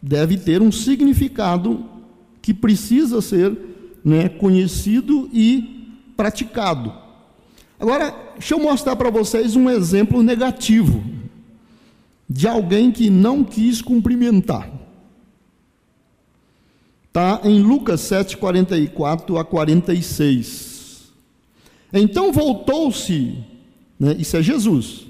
Deve 0.00 0.36
ter 0.36 0.60
um 0.60 0.70
significado 0.70 1.84
que 2.42 2.52
precisa 2.52 3.22
ser 3.22 3.56
né, 4.04 4.28
conhecido 4.28 5.28
e 5.32 5.96
praticado. 6.16 6.92
Agora, 7.78 8.14
deixa 8.34 8.54
eu 8.54 8.60
mostrar 8.60 8.96
para 8.96 9.10
vocês 9.10 9.56
um 9.56 9.68
exemplo 9.68 10.22
negativo 10.22 11.02
de 12.28 12.48
alguém 12.48 12.90
que 12.90 13.10
não 13.10 13.44
quis 13.44 13.82
cumprimentar. 13.82 14.70
Está 17.08 17.40
em 17.44 17.60
Lucas 17.60 18.00
7, 18.00 18.36
44 18.38 19.36
a 19.36 19.44
46. 19.44 21.12
Então 21.92 22.32
voltou-se, 22.32 23.36
né, 24.00 24.16
isso 24.18 24.36
é 24.36 24.42
Jesus. 24.42 25.06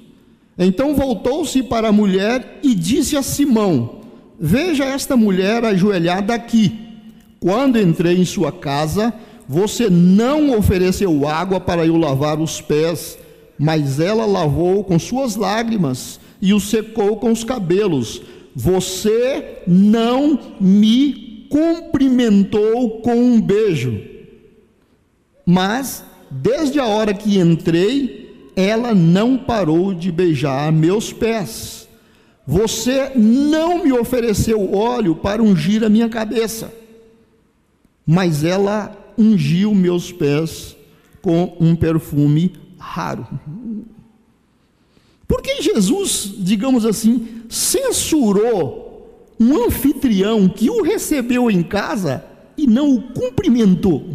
Então 0.58 0.94
voltou-se 0.94 1.62
para 1.62 1.88
a 1.88 1.92
mulher 1.92 2.58
e 2.62 2.74
disse 2.74 3.16
a 3.16 3.22
Simão: 3.22 4.00
Veja 4.38 4.84
esta 4.84 5.16
mulher 5.16 5.64
ajoelhada 5.64 6.34
aqui. 6.34 6.91
Quando 7.42 7.76
entrei 7.76 8.20
em 8.20 8.24
sua 8.24 8.52
casa, 8.52 9.12
você 9.48 9.90
não 9.90 10.56
ofereceu 10.56 11.26
água 11.26 11.58
para 11.58 11.84
eu 11.84 11.96
lavar 11.96 12.40
os 12.40 12.60
pés, 12.60 13.18
mas 13.58 13.98
ela 13.98 14.24
lavou 14.24 14.84
com 14.84 14.96
suas 14.96 15.34
lágrimas 15.34 16.20
e 16.40 16.54
o 16.54 16.60
secou 16.60 17.16
com 17.16 17.32
os 17.32 17.42
cabelos. 17.42 18.22
Você 18.54 19.58
não 19.66 20.38
me 20.60 21.48
cumprimentou 21.50 23.00
com 23.00 23.16
um 23.16 23.40
beijo. 23.40 24.00
Mas, 25.44 26.04
desde 26.30 26.78
a 26.78 26.86
hora 26.86 27.12
que 27.12 27.40
entrei, 27.40 28.52
ela 28.54 28.94
não 28.94 29.36
parou 29.36 29.92
de 29.92 30.12
beijar 30.12 30.70
meus 30.70 31.12
pés. 31.12 31.88
Você 32.46 33.10
não 33.16 33.82
me 33.82 33.92
ofereceu 33.92 34.72
óleo 34.72 35.16
para 35.16 35.42
ungir 35.42 35.82
a 35.82 35.88
minha 35.88 36.08
cabeça, 36.08 36.72
mas 38.06 38.44
ela 38.44 38.96
ungiu 39.16 39.74
meus 39.74 40.10
pés 40.10 40.76
com 41.20 41.56
um 41.60 41.76
perfume 41.76 42.56
raro. 42.78 43.26
Por 45.26 45.40
que 45.40 45.62
Jesus, 45.62 46.34
digamos 46.38 46.84
assim, 46.84 47.42
censurou 47.48 49.32
um 49.40 49.64
anfitrião 49.64 50.48
que 50.48 50.68
o 50.68 50.82
recebeu 50.82 51.50
em 51.50 51.62
casa 51.62 52.24
e 52.56 52.66
não 52.66 52.94
o 52.94 53.02
cumprimentou? 53.12 54.06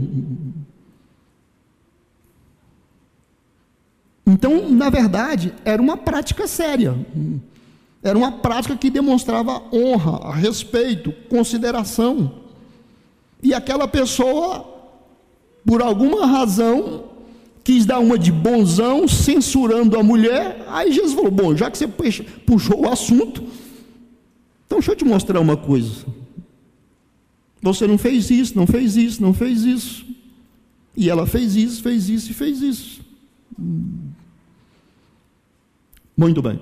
Então, 4.26 4.70
na 4.70 4.90
verdade, 4.90 5.54
era 5.64 5.82
uma 5.82 5.96
prática 5.96 6.46
séria. 6.48 6.94
Era 8.04 8.18
uma 8.18 8.34
prática 8.34 8.76
que 8.76 8.90
demonstrava 8.90 9.64
honra, 9.74 10.36
respeito, 10.36 11.12
consideração. 11.30 12.47
E 13.42 13.54
aquela 13.54 13.88
pessoa 13.88 14.78
por 15.68 15.82
alguma 15.82 16.26
razão, 16.26 17.10
quis 17.62 17.86
dar 17.86 18.00
uma 18.00 18.18
de 18.18 18.32
bonzão, 18.32 19.06
censurando 19.06 20.00
a 20.00 20.02
mulher. 20.02 20.66
Aí 20.70 20.94
Jesus 20.94 21.14
falou: 21.14 21.30
Bom, 21.30 21.54
já 21.54 21.70
que 21.70 21.78
você 21.78 21.88
puxou 22.46 22.86
o 22.86 22.90
assunto, 22.90 23.44
então 24.66 24.78
deixa 24.78 24.94
eu 24.94 24.96
te 24.96 25.04
mostrar 25.04 25.42
uma 25.42 25.58
coisa. 25.58 26.06
Você 27.62 27.86
não 27.86 27.98
fez 27.98 28.30
isso, 28.30 28.56
não 28.56 28.66
fez 28.66 28.96
isso, 28.96 29.22
não 29.22 29.34
fez 29.34 29.66
isso. 29.66 30.06
E 30.96 31.10
ela 31.10 31.28
fez 31.28 31.58
isso, 31.58 31.84
fez 31.84 32.08
isso 32.08 32.32
e 32.32 32.34
fez 32.34 32.62
isso. 32.62 33.02
Muito 36.16 36.42
bem. 36.42 36.62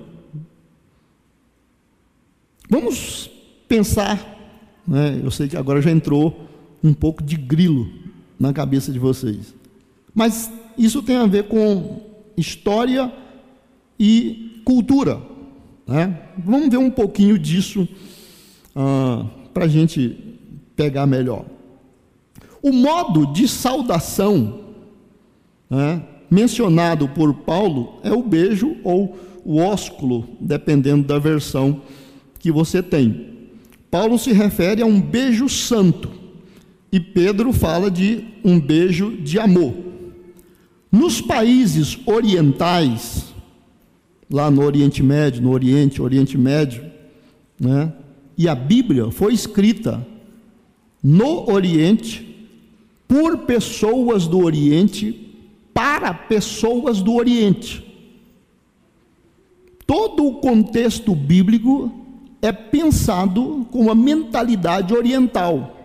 Vamos 2.68 3.30
pensar, 3.68 4.36
né? 4.86 5.20
eu 5.22 5.30
sei 5.30 5.46
que 5.46 5.56
agora 5.56 5.80
já 5.80 5.92
entrou 5.92 6.46
um 6.82 6.92
pouco 6.92 7.22
de 7.22 7.36
grilo 7.36 7.88
na 8.38 8.52
cabeça 8.52 8.92
de 8.92 8.98
vocês. 8.98 9.54
Mas 10.14 10.50
isso 10.76 11.02
tem 11.02 11.16
a 11.16 11.26
ver 11.26 11.44
com 11.44 12.00
história 12.36 13.12
e 13.98 14.62
cultura. 14.64 15.20
Né? 15.86 16.18
Vamos 16.38 16.68
ver 16.68 16.78
um 16.78 16.90
pouquinho 16.90 17.38
disso 17.38 17.88
ah, 18.74 19.26
para 19.52 19.64
a 19.64 19.68
gente 19.68 20.16
pegar 20.74 21.06
melhor. 21.06 21.44
O 22.62 22.72
modo 22.72 23.32
de 23.32 23.46
saudação 23.46 24.60
né, 25.70 26.02
mencionado 26.30 27.08
por 27.08 27.32
Paulo 27.32 28.00
é 28.02 28.12
o 28.12 28.22
beijo 28.22 28.76
ou 28.82 29.16
o 29.44 29.58
ósculo, 29.58 30.26
dependendo 30.40 31.06
da 31.06 31.18
versão 31.18 31.82
que 32.38 32.50
você 32.50 32.82
tem. 32.82 33.34
Paulo 33.90 34.18
se 34.18 34.32
refere 34.32 34.82
a 34.82 34.86
um 34.86 35.00
beijo 35.00 35.48
santo 35.48 36.25
e 36.96 37.00
Pedro 37.00 37.52
fala 37.52 37.90
de 37.90 38.24
um 38.42 38.58
beijo 38.58 39.18
de 39.18 39.38
amor. 39.38 39.74
Nos 40.90 41.20
países 41.20 41.98
orientais, 42.06 43.34
lá 44.30 44.50
no 44.50 44.62
Oriente 44.62 45.02
Médio, 45.02 45.42
no 45.42 45.50
Oriente, 45.50 46.00
Oriente 46.00 46.38
Médio, 46.38 46.90
né? 47.60 47.92
E 48.38 48.48
a 48.48 48.54
Bíblia 48.54 49.10
foi 49.10 49.34
escrita 49.34 50.06
no 51.02 51.52
Oriente 51.52 52.48
por 53.06 53.40
pessoas 53.40 54.26
do 54.26 54.38
Oriente 54.38 55.36
para 55.74 56.14
pessoas 56.14 57.02
do 57.02 57.12
Oriente. 57.12 57.84
Todo 59.86 60.24
o 60.24 60.36
contexto 60.36 61.14
bíblico 61.14 61.92
é 62.40 62.50
pensado 62.52 63.66
com 63.70 63.80
uma 63.80 63.94
mentalidade 63.94 64.94
oriental. 64.94 65.75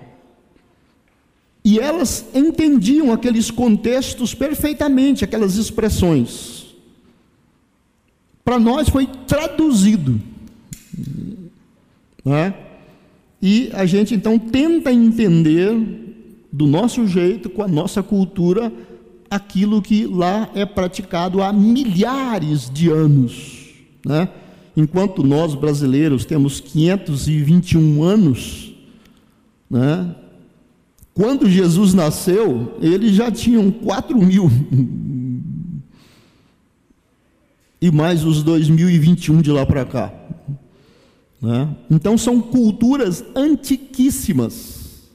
E 1.63 1.79
elas 1.79 2.25
entendiam 2.33 3.11
aqueles 3.11 3.51
contextos 3.51 4.33
perfeitamente, 4.33 5.23
aquelas 5.23 5.55
expressões. 5.55 6.65
Para 8.43 8.59
nós 8.59 8.89
foi 8.89 9.05
traduzido. 9.27 10.19
Né? 12.25 12.53
E 13.41 13.69
a 13.73 13.85
gente 13.85 14.15
então 14.15 14.37
tenta 14.39 14.91
entender 14.91 15.73
do 16.51 16.65
nosso 16.65 17.07
jeito, 17.07 17.49
com 17.49 17.63
a 17.63 17.67
nossa 17.67 18.01
cultura, 18.03 18.71
aquilo 19.29 19.81
que 19.81 20.05
lá 20.05 20.49
é 20.53 20.65
praticado 20.65 21.41
há 21.41 21.53
milhares 21.53 22.69
de 22.69 22.89
anos. 22.89 23.69
Né? 24.05 24.27
Enquanto 24.75 25.23
nós 25.23 25.53
brasileiros 25.53 26.25
temos 26.25 26.59
521 26.59 28.03
anos, 28.03 28.73
né? 29.69 30.15
Quando 31.21 31.47
Jesus 31.47 31.93
nasceu, 31.93 32.79
eles 32.81 33.11
já 33.11 33.29
tinham 33.29 33.69
4 33.69 34.17
mil. 34.17 34.49
E 37.79 37.91
mais 37.91 38.25
os 38.25 38.41
2021 38.41 39.39
de 39.39 39.51
lá 39.51 39.63
para 39.63 39.85
cá. 39.85 40.11
Né? 41.39 41.69
Então 41.91 42.17
são 42.17 42.41
culturas 42.41 43.23
antiquíssimas, 43.35 45.11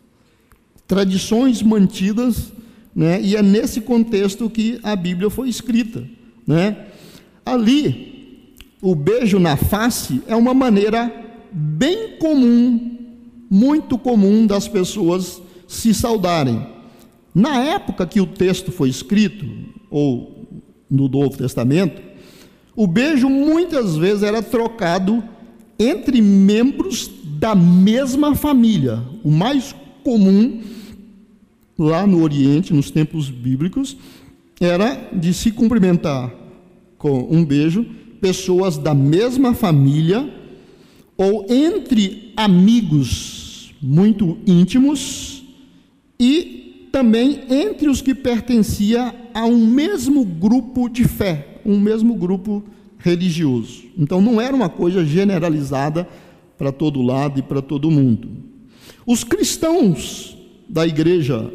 tradições 0.86 1.60
mantidas, 1.60 2.52
né? 2.94 3.20
e 3.20 3.34
é 3.34 3.42
nesse 3.42 3.80
contexto 3.80 4.48
que 4.48 4.78
a 4.84 4.94
Bíblia 4.94 5.28
foi 5.28 5.48
escrita. 5.48 6.04
Né? 6.46 6.86
Ali, 7.44 8.54
o 8.80 8.94
beijo 8.94 9.40
na 9.40 9.56
face 9.56 10.22
é 10.28 10.36
uma 10.36 10.54
maneira 10.54 11.12
bem 11.50 12.16
comum, 12.16 12.96
muito 13.50 13.98
comum 13.98 14.46
das 14.46 14.68
pessoas 14.68 15.42
se 15.66 15.92
saudarem. 15.92 16.66
Na 17.34 17.62
época 17.62 18.06
que 18.06 18.20
o 18.20 18.26
texto 18.26 18.72
foi 18.72 18.88
escrito, 18.88 19.46
ou 19.90 20.46
no 20.90 21.08
Novo 21.08 21.36
Testamento, 21.36 22.00
o 22.74 22.86
beijo 22.86 23.28
muitas 23.28 23.96
vezes 23.96 24.22
era 24.22 24.42
trocado 24.42 25.22
entre 25.78 26.20
membros 26.20 27.10
da 27.38 27.54
mesma 27.54 28.34
família. 28.34 29.02
O 29.22 29.30
mais 29.30 29.74
comum 30.02 30.62
lá 31.78 32.06
no 32.06 32.22
Oriente, 32.22 32.72
nos 32.72 32.90
tempos 32.90 33.28
bíblicos, 33.28 33.96
era 34.60 35.10
de 35.12 35.34
se 35.34 35.50
cumprimentar 35.50 36.32
com 36.96 37.28
um 37.30 37.44
beijo 37.44 37.84
pessoas 38.20 38.78
da 38.78 38.94
mesma 38.94 39.54
família 39.54 40.32
ou 41.16 41.46
entre 41.48 42.32
amigos 42.36 43.74
muito 43.82 44.38
íntimos 44.46 45.35
e 46.18 46.88
também 46.90 47.42
entre 47.50 47.88
os 47.88 48.00
que 48.00 48.14
pertencia 48.14 49.14
a 49.34 49.44
um 49.44 49.66
mesmo 49.66 50.24
grupo 50.24 50.88
de 50.88 51.04
fé, 51.04 51.60
um 51.64 51.78
mesmo 51.78 52.14
grupo 52.14 52.64
religioso. 52.98 53.84
Então 53.98 54.20
não 54.20 54.40
era 54.40 54.54
uma 54.54 54.68
coisa 54.68 55.04
generalizada 55.04 56.08
para 56.56 56.72
todo 56.72 57.02
lado 57.02 57.38
e 57.38 57.42
para 57.42 57.60
todo 57.60 57.90
mundo. 57.90 58.28
Os 59.06 59.22
cristãos 59.22 60.36
da 60.68 60.86
igreja 60.86 61.52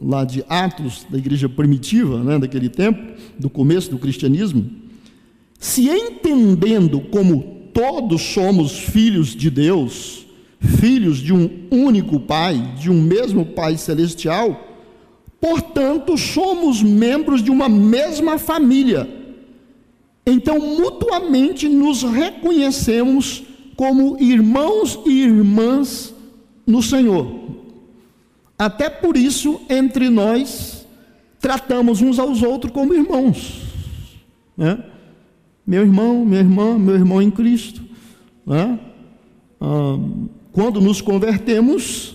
lá 0.00 0.24
de 0.24 0.44
Atos, 0.48 1.06
da 1.08 1.16
igreja 1.16 1.48
primitiva, 1.48 2.22
né, 2.22 2.38
daquele 2.38 2.68
tempo, 2.68 3.00
do 3.38 3.48
começo 3.48 3.90
do 3.90 3.98
cristianismo, 3.98 4.68
se 5.58 5.88
entendendo 5.88 7.00
como 7.00 7.68
todos 7.72 8.20
somos 8.20 8.78
filhos 8.78 9.28
de 9.28 9.48
Deus, 9.48 10.26
filhos 10.62 11.18
de 11.18 11.32
um 11.32 11.50
único 11.70 12.20
Pai, 12.20 12.74
de 12.78 12.90
um 12.90 13.02
mesmo 13.02 13.44
Pai 13.44 13.76
celestial, 13.76 14.68
portanto, 15.40 16.16
somos 16.16 16.82
membros 16.82 17.42
de 17.42 17.50
uma 17.50 17.68
mesma 17.68 18.38
família. 18.38 19.08
Então, 20.24 20.58
mutuamente 20.58 21.68
nos 21.68 22.02
reconhecemos 22.02 23.42
como 23.76 24.16
irmãos 24.20 25.00
e 25.04 25.22
irmãs 25.22 26.14
no 26.66 26.82
Senhor. 26.82 27.42
Até 28.56 28.88
por 28.88 29.16
isso, 29.16 29.60
entre 29.68 30.08
nós, 30.08 30.86
tratamos 31.40 32.00
uns 32.00 32.20
aos 32.20 32.42
outros 32.42 32.72
como 32.72 32.94
irmãos. 32.94 33.62
Né? 34.56 34.84
Meu 35.66 35.82
irmão, 35.82 36.24
minha 36.24 36.40
irmã, 36.40 36.78
meu 36.78 36.94
irmão 36.94 37.20
em 37.20 37.30
Cristo. 37.30 37.82
Né? 38.46 38.78
Ah, 39.60 39.98
quando 40.52 40.80
nos 40.80 41.00
convertemos, 41.00 42.14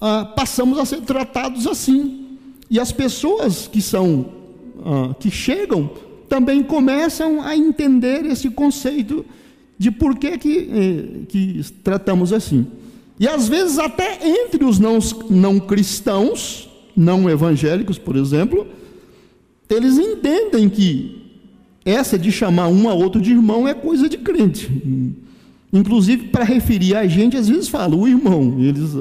ah, 0.00 0.24
passamos 0.24 0.78
a 0.78 0.84
ser 0.84 1.00
tratados 1.00 1.66
assim. 1.66 2.38
E 2.70 2.78
as 2.78 2.92
pessoas 2.92 3.66
que 3.66 3.82
são, 3.82 4.32
ah, 4.84 5.14
que 5.18 5.30
chegam, 5.30 5.90
também 6.28 6.62
começam 6.62 7.42
a 7.42 7.56
entender 7.56 8.24
esse 8.26 8.48
conceito 8.50 9.24
de 9.76 9.90
por 9.90 10.16
que, 10.16 10.38
que, 10.38 10.58
eh, 10.58 11.24
que 11.26 11.60
tratamos 11.82 12.32
assim. 12.32 12.66
E 13.18 13.26
às 13.26 13.48
vezes, 13.48 13.78
até 13.78 14.18
entre 14.22 14.64
os 14.64 14.78
não, 14.78 14.98
não 15.28 15.58
cristãos, 15.58 16.68
não 16.94 17.28
evangélicos, 17.28 17.98
por 17.98 18.14
exemplo, 18.14 18.66
eles 19.68 19.98
entendem 19.98 20.68
que 20.68 21.20
essa 21.84 22.18
de 22.18 22.30
chamar 22.30 22.68
um 22.68 22.88
a 22.88 22.94
outro 22.94 23.20
de 23.20 23.30
irmão 23.30 23.66
é 23.66 23.74
coisa 23.74 24.08
de 24.08 24.18
crente. 24.18 24.70
Inclusive, 25.72 26.28
para 26.28 26.44
referir 26.44 26.96
a 26.96 27.06
gente, 27.06 27.36
às 27.36 27.48
vezes 27.48 27.68
fala 27.68 27.94
o 27.94 28.06
irmão. 28.06 28.56
Eles, 28.58 28.96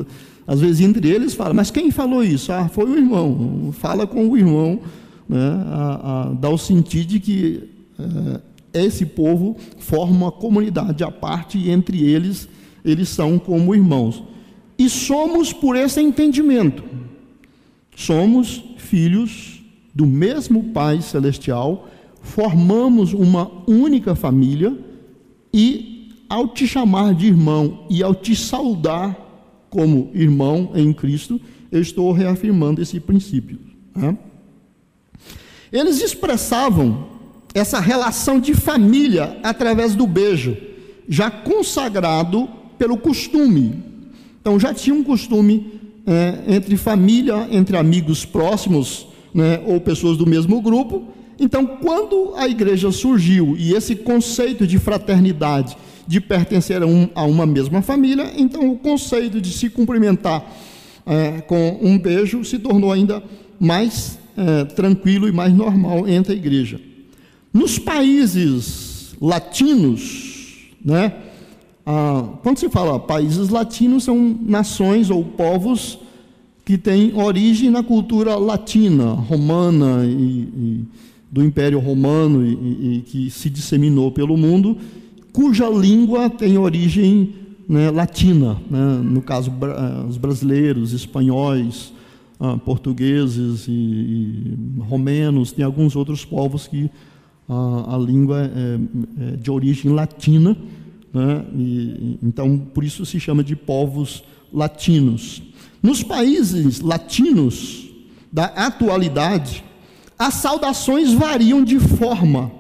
às 0.46 0.60
vezes, 0.60 0.82
entre 0.82 1.10
eles 1.10 1.34
falam, 1.34 1.54
mas 1.54 1.72
quem 1.72 1.92
falou 1.92 2.24
isso? 2.24 2.52
Ah, 2.52 2.68
foi 2.70 2.86
o 2.86 2.98
irmão. 2.98 3.72
Fala 3.74 4.06
com 4.06 4.28
o 4.28 4.38
irmão, 4.38 4.80
né, 5.28 5.64
a, 5.68 6.30
a, 6.30 6.34
dá 6.34 6.50
o 6.50 6.58
sentido 6.58 7.08
de 7.08 7.20
que 7.20 7.64
é, 8.74 8.86
esse 8.86 9.06
povo 9.06 9.58
forma 9.80 10.16
uma 10.16 10.32
comunidade 10.32 11.04
à 11.04 11.12
parte 11.12 11.58
e 11.58 11.72
entre 11.72 12.04
eles, 12.04 12.48
eles 12.86 13.10
são 13.10 13.40
como 13.40 13.74
irmãos. 13.74 14.24
E 14.78 14.90
somos 14.90 15.52
por 15.52 15.76
esse 15.76 16.00
entendimento. 16.00 16.84
Somos 17.96 18.64
filhos 18.78 19.62
do 19.94 20.06
mesmo 20.06 20.66
Pai 20.66 21.02
Celestial, 21.02 21.90
formamos 22.22 23.14
uma 23.14 23.52
única 23.68 24.16
família 24.16 24.78
e 25.54 25.89
ao 26.30 26.48
te 26.48 26.68
chamar 26.68 27.16
de 27.16 27.26
irmão 27.26 27.86
e 27.90 28.04
ao 28.04 28.14
te 28.14 28.36
saudar 28.36 29.18
como 29.70 30.12
irmão 30.14 30.72
em 30.76 30.94
Cristo, 30.94 31.42
eu 31.72 31.82
estou 31.82 32.12
reafirmando 32.12 32.82
esse 32.82 33.00
princípio. 33.00 33.60
Né? 33.96 34.18
Eles 35.72 36.02
expressavam 36.02 37.08
essa 37.54 37.80
relação 37.80 38.40
de 38.40 38.54
família 38.54 39.40
através 39.44 39.96
do 39.96 40.06
beijo, 40.06 40.56
já 41.08 41.30
consagrado 41.32 42.48
pelo 42.78 42.98
costume. 42.98 43.84
Então 44.40 44.60
já 44.60 44.74
tinha 44.74 44.96
um 44.96 45.04
costume 45.04 45.80
é, 46.06 46.56
entre 46.56 46.78
família, 46.78 47.48
entre 47.52 47.76
amigos 47.76 48.26
próximos, 48.26 49.08
né, 49.34 49.62
ou 49.66 49.80
pessoas 49.80 50.18
do 50.18 50.26
mesmo 50.26 50.62
grupo. 50.62 51.08
Então, 51.40 51.66
quando 51.66 52.34
a 52.36 52.48
igreja 52.48 52.92
surgiu 52.92 53.56
e 53.58 53.74
esse 53.74 53.96
conceito 53.96 54.68
de 54.68 54.78
fraternidade 54.78 55.78
de 56.10 56.20
pertencer 56.20 56.82
a, 56.82 56.88
um, 56.88 57.08
a 57.14 57.24
uma 57.24 57.46
mesma 57.46 57.84
família, 57.84 58.34
então 58.36 58.68
o 58.72 58.76
conceito 58.76 59.40
de 59.40 59.54
se 59.54 59.70
cumprimentar 59.70 60.44
é, 61.06 61.40
com 61.42 61.78
um 61.84 62.00
beijo 62.00 62.44
se 62.44 62.58
tornou 62.58 62.92
ainda 62.92 63.22
mais 63.60 64.18
é, 64.36 64.66
tranquilo 64.66 65.28
e 65.28 65.32
mais 65.32 65.54
normal 65.54 66.08
entre 66.08 66.34
a 66.34 66.36
igreja. 66.36 66.82
Nos 67.54 67.78
países 67.78 69.16
latinos, 69.22 70.72
né, 70.84 71.14
ah, 71.86 72.28
quando 72.42 72.58
se 72.58 72.70
fala 72.70 73.00
países 73.00 73.50
latinos, 73.50 74.06
são 74.06 74.36
nações 74.42 75.12
ou 75.12 75.24
povos 75.24 76.00
que 76.66 76.76
têm 76.76 77.14
origem 77.14 77.70
na 77.70 77.84
cultura 77.84 78.36
latina, 78.36 79.12
romana 79.12 80.04
e, 80.06 80.10
e 80.10 80.86
do 81.32 81.44
Império 81.44 81.78
Romano 81.78 82.44
e, 82.44 82.98
e, 82.98 83.02
que 83.02 83.30
se 83.30 83.48
disseminou 83.48 84.12
pelo 84.12 84.36
mundo 84.36 84.76
cuja 85.32 85.70
língua 85.70 86.30
tem 86.30 86.58
origem 86.58 87.36
né, 87.68 87.92
latina, 87.92 88.60
né, 88.70 89.00
no 89.04 89.22
caso 89.22 89.54
os 90.08 90.18
brasileiros, 90.18 90.92
espanhóis, 90.92 91.94
ah, 92.40 92.58
portugueses 92.58 93.68
e, 93.68 93.72
e, 93.72 94.58
romenos, 94.80 95.52
tem 95.52 95.64
alguns 95.64 95.96
outros 95.96 96.26
povos 96.26 96.68
que 96.68 96.90
ah, 97.48 97.96
a 97.96 97.98
língua 97.98 98.42
é, 98.42 98.80
é, 99.34 99.36
de 99.36 99.52
origem 99.52 99.92
latina, 99.92 100.58
né, 101.14 101.46
e, 101.56 102.18
então 102.24 102.58
por 102.58 102.84
isso 102.84 103.06
se 103.06 103.20
chama 103.20 103.44
de 103.44 103.56
povos 103.56 104.24
latinos. 104.52 105.44
Nos 105.84 106.02
países 106.02 106.82
latinos 106.82 107.88
da 108.32 108.46
atualidade, 108.46 109.64
as 110.18 110.34
saudações 110.34 111.14
variam 111.14 111.64
de 111.64 111.80
forma, 111.80 112.52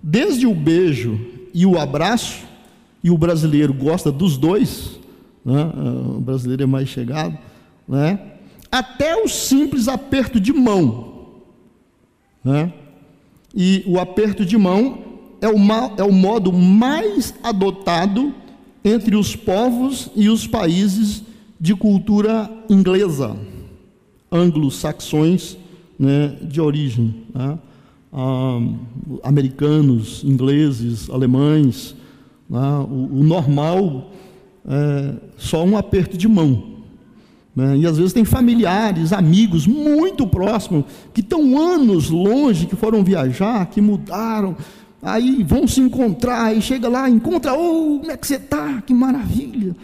desde 0.00 0.46
o 0.46 0.54
beijo 0.54 1.31
e 1.52 1.66
o 1.66 1.78
abraço, 1.78 2.44
e 3.02 3.10
o 3.10 3.18
brasileiro 3.18 3.72
gosta 3.72 4.10
dos 4.12 4.36
dois, 4.36 4.98
né? 5.44 5.70
o 6.16 6.20
brasileiro 6.20 6.62
é 6.62 6.66
mais 6.66 6.88
chegado, 6.88 7.36
né? 7.88 8.18
até 8.70 9.16
o 9.16 9.28
simples 9.28 9.88
aperto 9.88 10.40
de 10.40 10.52
mão. 10.52 11.12
Né? 12.42 12.72
E 13.54 13.84
o 13.86 13.98
aperto 13.98 14.44
de 14.44 14.56
mão 14.56 14.98
é 15.40 15.48
o, 15.48 15.56
é 15.98 16.02
o 16.02 16.12
modo 16.12 16.52
mais 16.52 17.34
adotado 17.42 18.34
entre 18.84 19.14
os 19.14 19.36
povos 19.36 20.10
e 20.16 20.28
os 20.28 20.46
países 20.46 21.22
de 21.60 21.74
cultura 21.74 22.50
inglesa, 22.68 23.36
anglo-saxões 24.30 25.56
né, 25.98 26.36
de 26.42 26.60
origem. 26.60 27.14
Né? 27.34 27.58
Ah, 28.12 28.60
americanos, 29.22 30.22
ingleses, 30.24 31.08
alemães. 31.08 31.96
Né? 32.48 32.60
O, 32.90 33.20
o, 33.20 33.24
normal 33.24 34.10
é 34.66 35.14
só 35.36 35.64
um 35.64 35.76
aperto 35.76 36.18
de 36.18 36.28
mão. 36.28 36.72
Né? 37.54 37.78
E 37.78 37.86
às 37.86 37.96
vezes 37.96 38.12
tem 38.12 38.24
familiares, 38.24 39.12
amigos 39.12 39.66
muito 39.66 40.26
próximos, 40.26 40.84
que 41.12 41.20
estão 41.20 41.58
anos 41.58 42.10
longe, 42.10 42.66
que 42.66 42.76
foram 42.76 43.02
viajar, 43.02 43.66
que 43.66 43.80
mudaram, 43.80 44.56
aí 45.02 45.42
vão 45.42 45.66
se 45.66 45.80
encontrar, 45.80 46.44
aí 46.44 46.62
chega 46.62 46.88
lá, 46.88 47.08
encontra, 47.08 47.54
oh, 47.54 47.98
como 47.98 48.10
é 48.10 48.16
que 48.16 48.26
você 48.26 48.36
está? 48.36 48.80
Que 48.82 48.94
maravilha! 48.94 49.74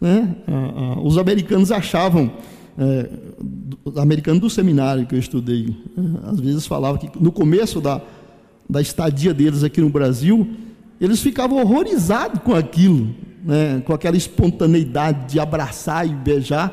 Né? 0.00 0.36
Ah, 0.46 0.72
ah, 0.76 1.00
os 1.00 1.18
americanos 1.18 1.72
achavam, 1.72 2.30
é, 2.78 3.08
americano 4.00 4.38
do 4.38 4.48
seminário 4.48 5.04
que 5.04 5.14
eu 5.14 5.18
estudei, 5.18 5.76
é, 5.96 6.30
às 6.30 6.38
vezes 6.38 6.66
falava 6.66 6.96
que 6.96 7.10
no 7.20 7.32
começo 7.32 7.80
da, 7.80 8.00
da 8.70 8.80
estadia 8.80 9.34
deles 9.34 9.64
aqui 9.64 9.80
no 9.80 9.90
Brasil, 9.90 10.48
eles 11.00 11.20
ficavam 11.20 11.58
horrorizados 11.60 12.40
com 12.42 12.54
aquilo, 12.54 13.14
né? 13.44 13.82
com 13.84 13.92
aquela 13.92 14.16
espontaneidade 14.16 15.32
de 15.32 15.40
abraçar 15.40 16.06
e 16.06 16.10
beijar. 16.10 16.72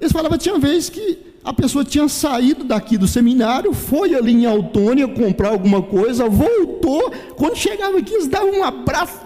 Eles 0.00 0.12
falavam, 0.12 0.38
tinha 0.38 0.58
vez 0.58 0.88
que 0.88 1.18
a 1.42 1.52
pessoa 1.52 1.84
tinha 1.84 2.08
saído 2.08 2.64
daqui 2.64 2.96
do 2.96 3.08
seminário, 3.08 3.72
foi 3.72 4.14
ali 4.14 4.32
em 4.32 4.46
Autônia 4.46 5.08
comprar 5.08 5.50
alguma 5.50 5.82
coisa, 5.82 6.28
voltou, 6.28 7.12
quando 7.36 7.56
chegava 7.56 7.98
aqui 7.98 8.14
eles 8.14 8.28
davam 8.28 8.60
um 8.60 8.64
abraço, 8.64 9.20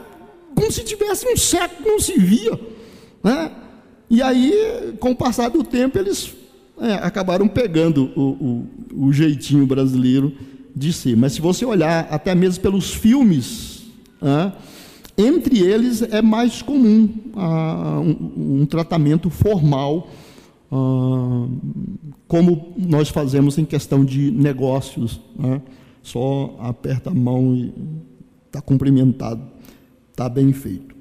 como 0.55 0.71
se 0.71 0.85
tivesse 0.85 1.27
um 1.27 1.37
século 1.37 1.89
não 1.89 2.01
se 2.01 2.19
via. 2.19 2.59
Né? 3.23 3.51
E 4.15 4.23
aí, 4.23 4.95
com 5.01 5.11
o 5.11 5.17
passar 5.17 5.49
do 5.49 5.65
tempo, 5.65 5.99
eles 5.99 6.33
é, 6.79 6.93
acabaram 6.95 7.49
pegando 7.49 8.13
o, 8.15 8.23
o, 8.95 9.07
o, 9.07 9.13
jeitinho 9.13 9.67
brasileiro 9.67 10.33
de 10.75 10.93
ser. 10.93 11.17
Mas 11.17 11.33
se 11.33 11.41
você 11.41 11.65
olhar 11.65 12.07
até 12.09 12.33
mesmo 12.33 12.63
pelos 12.63 12.95
filmes, 12.95 13.83
né, 14.23 14.53
entre 15.19 15.59
eles 15.59 16.01
é 16.01 16.23
mais 16.23 16.63
comum 16.63 17.13
ah, 17.35 18.01
um, 18.01 18.61
um, 18.61 18.67
tratamento 18.67 19.29
formal, 19.31 20.09
como 22.29 22.73
nós 22.77 23.09
fazemos 23.09 23.59
em 23.59 23.65
questão 23.65 24.05
de 24.05 24.31
negócios. 24.31 25.21
Né? 25.37 25.61
Só 26.05 26.57
aperta 26.61 27.11
a 27.11 27.15
mão 27.15 27.53
e 27.53 27.75
está 28.47 28.61
cumprimentado, 28.61 29.43
está 30.13 30.29
bem 30.29 30.53
feito. 30.53 30.94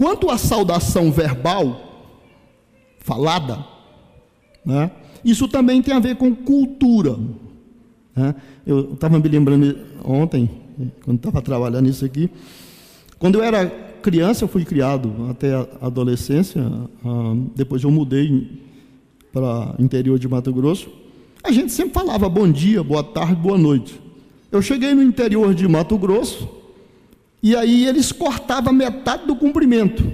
Quanto 0.00 0.30
à 0.30 0.38
saudação 0.38 1.12
verbal, 1.12 2.08
falada, 3.00 3.62
né, 4.64 4.90
isso 5.22 5.46
também 5.46 5.82
tem 5.82 5.92
a 5.92 5.98
ver 5.98 6.16
com 6.16 6.34
cultura. 6.34 7.18
Né? 8.16 8.34
Eu 8.66 8.94
estava 8.94 9.18
me 9.18 9.28
lembrando 9.28 9.76
ontem, 10.02 10.48
quando 11.04 11.18
estava 11.18 11.42
trabalhando 11.42 11.86
isso 11.86 12.02
aqui, 12.02 12.30
quando 13.18 13.34
eu 13.34 13.44
era 13.44 13.66
criança, 14.00 14.44
eu 14.44 14.48
fui 14.48 14.64
criado 14.64 15.12
até 15.28 15.54
a 15.54 15.66
adolescência, 15.82 16.62
ah, 17.04 17.34
depois 17.54 17.82
eu 17.82 17.90
mudei 17.90 18.58
para 19.30 19.74
o 19.78 19.82
interior 19.82 20.18
de 20.18 20.26
Mato 20.26 20.50
Grosso. 20.50 20.88
A 21.44 21.52
gente 21.52 21.72
sempre 21.72 21.92
falava 21.92 22.26
bom 22.26 22.50
dia, 22.50 22.82
boa 22.82 23.04
tarde, 23.04 23.34
boa 23.34 23.58
noite. 23.58 24.00
Eu 24.50 24.62
cheguei 24.62 24.94
no 24.94 25.02
interior 25.02 25.54
de 25.54 25.68
Mato 25.68 25.98
Grosso, 25.98 26.59
e 27.42 27.56
aí 27.56 27.86
eles 27.86 28.12
cortavam 28.12 28.72
metade 28.72 29.26
do 29.26 29.34
cumprimento. 29.34 30.12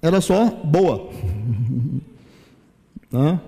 Era 0.00 0.20
só 0.20 0.46
boa. 0.64 1.10
né? 3.10 3.40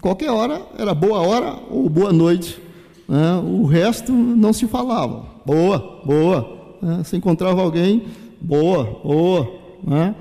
Qualquer 0.00 0.30
hora 0.30 0.62
era 0.78 0.94
boa 0.94 1.20
hora 1.20 1.58
ou 1.70 1.88
boa 1.88 2.12
noite. 2.12 2.60
Né? 3.08 3.36
O 3.44 3.64
resto 3.64 4.12
não 4.12 4.52
se 4.52 4.66
falava. 4.66 5.24
Boa, 5.44 6.02
boa. 6.04 6.76
Né? 6.82 7.04
Se 7.04 7.16
encontrava 7.16 7.62
alguém, 7.62 8.04
boa, 8.40 9.00
boa. 9.02 9.48
Né? 9.82 10.14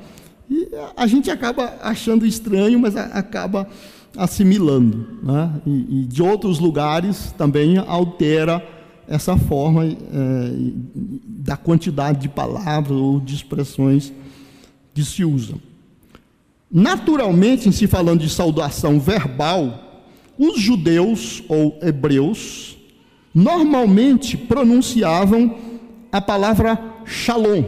E 0.50 0.70
a 0.96 1.08
gente 1.08 1.32
acaba 1.32 1.74
achando 1.82 2.26
estranho, 2.26 2.80
mas 2.80 2.96
acaba 2.96 3.68
assimilando. 4.16 5.08
Né? 5.24 5.52
E, 5.66 6.02
e 6.02 6.06
de 6.06 6.22
outros 6.22 6.60
lugares 6.60 7.34
também 7.38 7.78
altera 7.78 8.75
essa 9.08 9.38
forma 9.38 9.86
é, 9.86 9.96
da 10.94 11.56
quantidade 11.56 12.22
de 12.22 12.30
palavras 12.30 12.98
ou 12.98 13.20
de 13.20 13.36
expressões 13.36 14.12
que 14.94 15.04
se 15.04 15.24
usam. 15.24 15.60
Naturalmente, 16.72 17.70
em 17.70 17.72
se 17.72 17.88
falando 17.88 18.22
de 18.22 18.30
saudação 18.30 19.00
verbal, 19.00 20.04
os 20.38 20.60
judeus 20.60 21.44
ou 21.48 21.78
hebreus 21.82 22.78
normalmente 23.34 24.36
pronunciavam 24.38 25.56
a 26.12 26.20
palavra 26.20 26.80
shalom. 27.06 27.64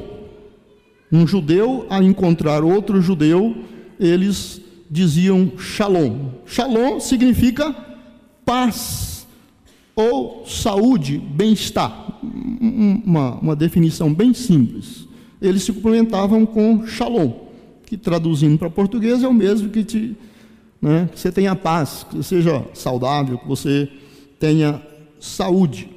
Um 1.12 1.26
judeu, 1.26 1.86
a 1.90 2.02
encontrar 2.04 2.64
outro 2.64 3.02
judeu, 3.02 3.56
eles 4.00 4.62
diziam 4.90 5.52
shalom. 5.58 6.32
Shalom 6.46 7.00
significa 7.00 7.76
paz 8.46 9.17
ou 9.98 10.46
saúde, 10.46 11.18
bem-estar. 11.18 12.20
Uma, 12.24 13.36
uma 13.40 13.56
definição 13.56 14.14
bem 14.14 14.32
simples. 14.32 15.08
Eles 15.42 15.64
se 15.64 15.74
complementavam 15.74 16.46
com 16.46 16.86
shalom, 16.86 17.32
que 17.84 17.98
traduzindo 17.98 18.60
para 18.60 18.70
português 18.70 19.24
é 19.24 19.28
o 19.28 19.34
mesmo 19.34 19.70
que, 19.70 19.84
te, 19.84 20.16
né, 20.80 21.10
que 21.12 21.20
você 21.20 21.32
tenha 21.32 21.56
paz, 21.56 22.06
que 22.08 22.18
você 22.18 22.36
seja 22.36 22.64
saudável, 22.76 23.40
que 23.40 23.48
você 23.48 23.90
tenha 24.40 24.80
saúde. 25.20 25.90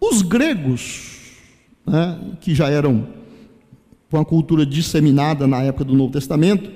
Os 0.00 0.22
gregos, 0.22 1.34
né, 1.86 2.18
que 2.40 2.54
já 2.54 2.70
eram 2.70 3.06
com 4.10 4.18
a 4.18 4.24
cultura 4.24 4.64
disseminada 4.64 5.46
na 5.46 5.62
época 5.62 5.84
do 5.84 5.94
Novo 5.94 6.12
Testamento, 6.12 6.70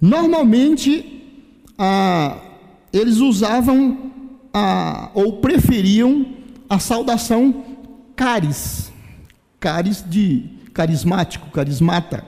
normalmente 0.00 1.22
ah, 1.76 2.38
eles 2.90 3.18
usavam 3.18 4.10
a, 4.52 5.10
ou 5.14 5.34
preferiam 5.34 6.26
a 6.68 6.78
saudação 6.78 7.64
caris, 8.14 8.92
caris 9.58 10.04
de 10.06 10.44
carismático, 10.72 11.50
carismata, 11.50 12.24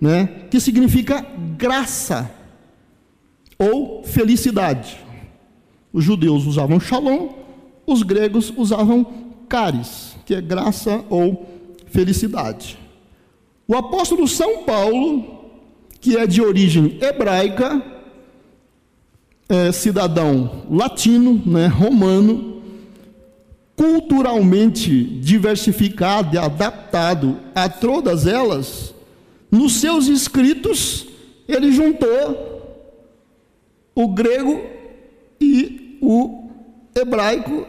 né? 0.00 0.46
que 0.50 0.58
significa 0.60 1.24
graça 1.56 2.30
ou 3.58 4.02
felicidade. 4.04 4.98
Os 5.92 6.04
judeus 6.04 6.46
usavam 6.46 6.80
shalom, 6.80 7.28
os 7.86 8.02
gregos 8.02 8.52
usavam 8.56 9.04
caris, 9.48 10.16
que 10.24 10.34
é 10.34 10.40
graça 10.40 11.04
ou 11.10 11.46
felicidade. 11.86 12.78
O 13.68 13.76
apóstolo 13.76 14.26
São 14.26 14.64
Paulo, 14.64 15.50
que 16.00 16.16
é 16.16 16.26
de 16.26 16.40
origem 16.40 16.98
hebraica, 17.00 17.82
é, 19.52 19.70
cidadão 19.70 20.64
latino, 20.70 21.42
né, 21.44 21.66
romano, 21.66 22.62
culturalmente 23.76 25.04
diversificado 25.20 26.34
e 26.34 26.38
adaptado 26.38 27.38
a 27.54 27.68
todas 27.68 28.26
elas, 28.26 28.94
nos 29.50 29.74
seus 29.74 30.06
escritos 30.06 31.06
ele 31.46 31.70
juntou 31.70 32.80
o 33.94 34.08
grego 34.08 34.58
e 35.38 35.98
o 36.00 36.48
hebraico 36.94 37.66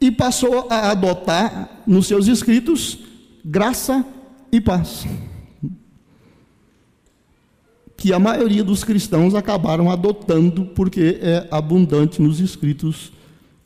e 0.00 0.10
passou 0.10 0.66
a 0.70 0.90
adotar 0.90 1.82
nos 1.86 2.06
seus 2.06 2.28
escritos 2.28 2.98
graça 3.44 4.06
e 4.50 4.58
paz 4.58 5.04
que 8.04 8.12
a 8.12 8.18
maioria 8.18 8.62
dos 8.62 8.84
cristãos 8.84 9.34
acabaram 9.34 9.90
adotando 9.90 10.66
porque 10.66 11.18
é 11.22 11.48
abundante 11.50 12.20
nos 12.20 12.38
escritos 12.38 13.10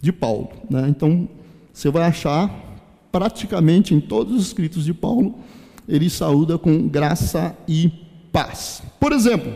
de 0.01 0.13
Paulo. 0.13 0.51
Né? 0.71 0.87
Então, 0.89 1.29
você 1.73 1.91
vai 1.91 2.05
achar 2.05 2.49
praticamente 3.11 3.97
em 3.97 3.99
todos 4.01 4.37
os 4.37 4.47
escritos 4.47 4.85
de 4.85 4.95
Paulo, 4.95 5.35
ele 5.89 6.09
saúda 6.09 6.57
com 6.57 6.87
graça 6.87 7.53
e 7.67 7.91
paz. 8.31 8.81
Por 9.01 9.11
exemplo, 9.11 9.53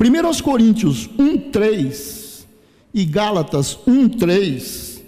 1 0.00 0.42
Coríntios 0.42 1.08
1,3 1.16 2.44
e 2.92 3.04
Gálatas 3.04 3.78
1,3, 3.86 5.00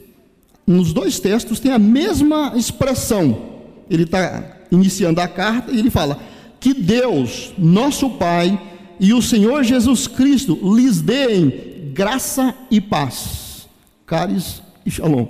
nos 0.65 0.93
dois 0.93 1.19
textos 1.19 1.59
tem 1.59 1.73
a 1.73 1.81
mesma 1.81 2.53
expressão. 2.55 3.57
Ele 3.91 4.05
está 4.05 4.57
iniciando 4.71 5.21
a 5.21 5.27
carta 5.27 5.73
e 5.73 5.81
ele 5.81 5.91
fala: 5.91 6.30
que 6.61 6.75
Deus, 6.75 7.53
nosso 7.57 8.11
Pai, 8.11 8.61
e 9.01 9.15
o 9.15 9.23
Senhor 9.23 9.65
Jesus 9.65 10.07
Cristo 10.07 10.59
lhes 10.77 11.01
deem 11.01 11.91
graça 11.95 12.55
e 12.71 12.81
paz. 12.81 13.67
Caris 14.07 14.63
e 14.85 14.91
Shalom. 14.91 15.27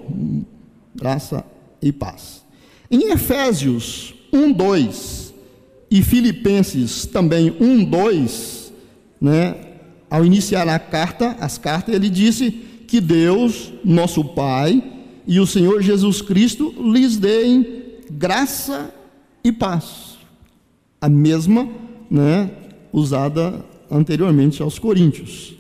Graça 0.94 1.44
e 1.80 1.92
paz. 1.92 2.44
Em 2.90 3.12
Efésios 3.12 4.12
1, 4.32 4.52
2 4.52 5.34
e 5.88 6.02
Filipenses 6.02 7.06
também 7.06 7.54
1, 7.60 7.84
2, 7.84 8.72
né, 9.20 9.54
ao 10.10 10.24
iniciar 10.26 10.68
a 10.68 10.78
carta, 10.80 11.36
as 11.38 11.56
cartas, 11.56 11.94
ele 11.94 12.10
disse 12.10 12.50
que 12.88 13.00
Deus, 13.00 13.72
nosso 13.84 14.24
Pai, 14.24 14.82
e 15.26 15.38
o 15.38 15.46
Senhor 15.46 15.80
Jesus 15.80 16.20
Cristo 16.20 16.74
lhes 16.92 17.16
deem 17.16 17.64
graça 18.10 18.92
e 19.44 19.52
paz 19.52 20.09
a 21.00 21.08
mesma 21.08 21.68
né, 22.10 22.50
usada 22.92 23.64
anteriormente 23.90 24.62
aos 24.62 24.78
Coríntios. 24.78 25.54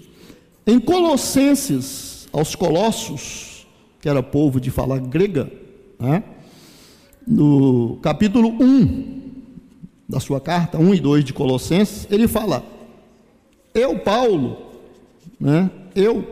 Em 0.66 0.78
Colossenses, 0.78 2.28
aos 2.32 2.54
Colossos, 2.54 3.66
que 4.00 4.08
era 4.08 4.22
povo 4.22 4.60
de 4.60 4.70
fala 4.70 4.98
grega, 4.98 5.50
né? 5.98 6.22
no 7.26 7.98
capítulo 8.02 8.48
1 8.48 9.20
da 10.08 10.20
sua 10.20 10.40
carta, 10.40 10.78
1 10.78 10.94
e 10.94 11.00
2 11.00 11.24
de 11.24 11.32
Colossenses, 11.32 12.06
ele 12.10 12.26
fala: 12.26 12.64
Eu, 13.74 13.98
Paulo, 13.98 14.58
né? 15.38 15.70
eu, 15.94 16.22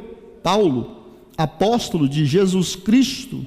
Paulo, 0.43 0.97
apóstolo 1.37 2.09
de 2.09 2.27
Jesus 2.27 2.75
Cristo, 2.75 3.47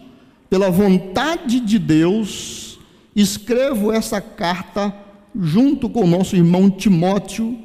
pela 0.49 0.69
vontade 0.69 1.59
de 1.59 1.77
Deus, 1.77 2.79
escrevo 3.15 3.91
essa 3.91 4.21
carta 4.21 4.95
junto 5.35 5.89
com 5.89 6.03
o 6.03 6.07
nosso 6.07 6.35
irmão 6.35 6.69
Timóteo 6.69 7.57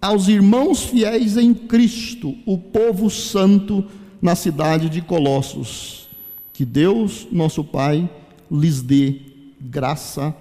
aos 0.00 0.26
irmãos 0.26 0.82
fiéis 0.82 1.36
em 1.36 1.54
Cristo, 1.54 2.34
o 2.44 2.58
povo 2.58 3.08
santo 3.08 3.84
na 4.20 4.34
cidade 4.34 4.88
de 4.88 5.00
Colossos. 5.00 6.08
Que 6.52 6.64
Deus, 6.64 7.28
nosso 7.30 7.62
Pai, 7.62 8.10
lhes 8.50 8.82
dê 8.82 9.20
graça 9.60 10.34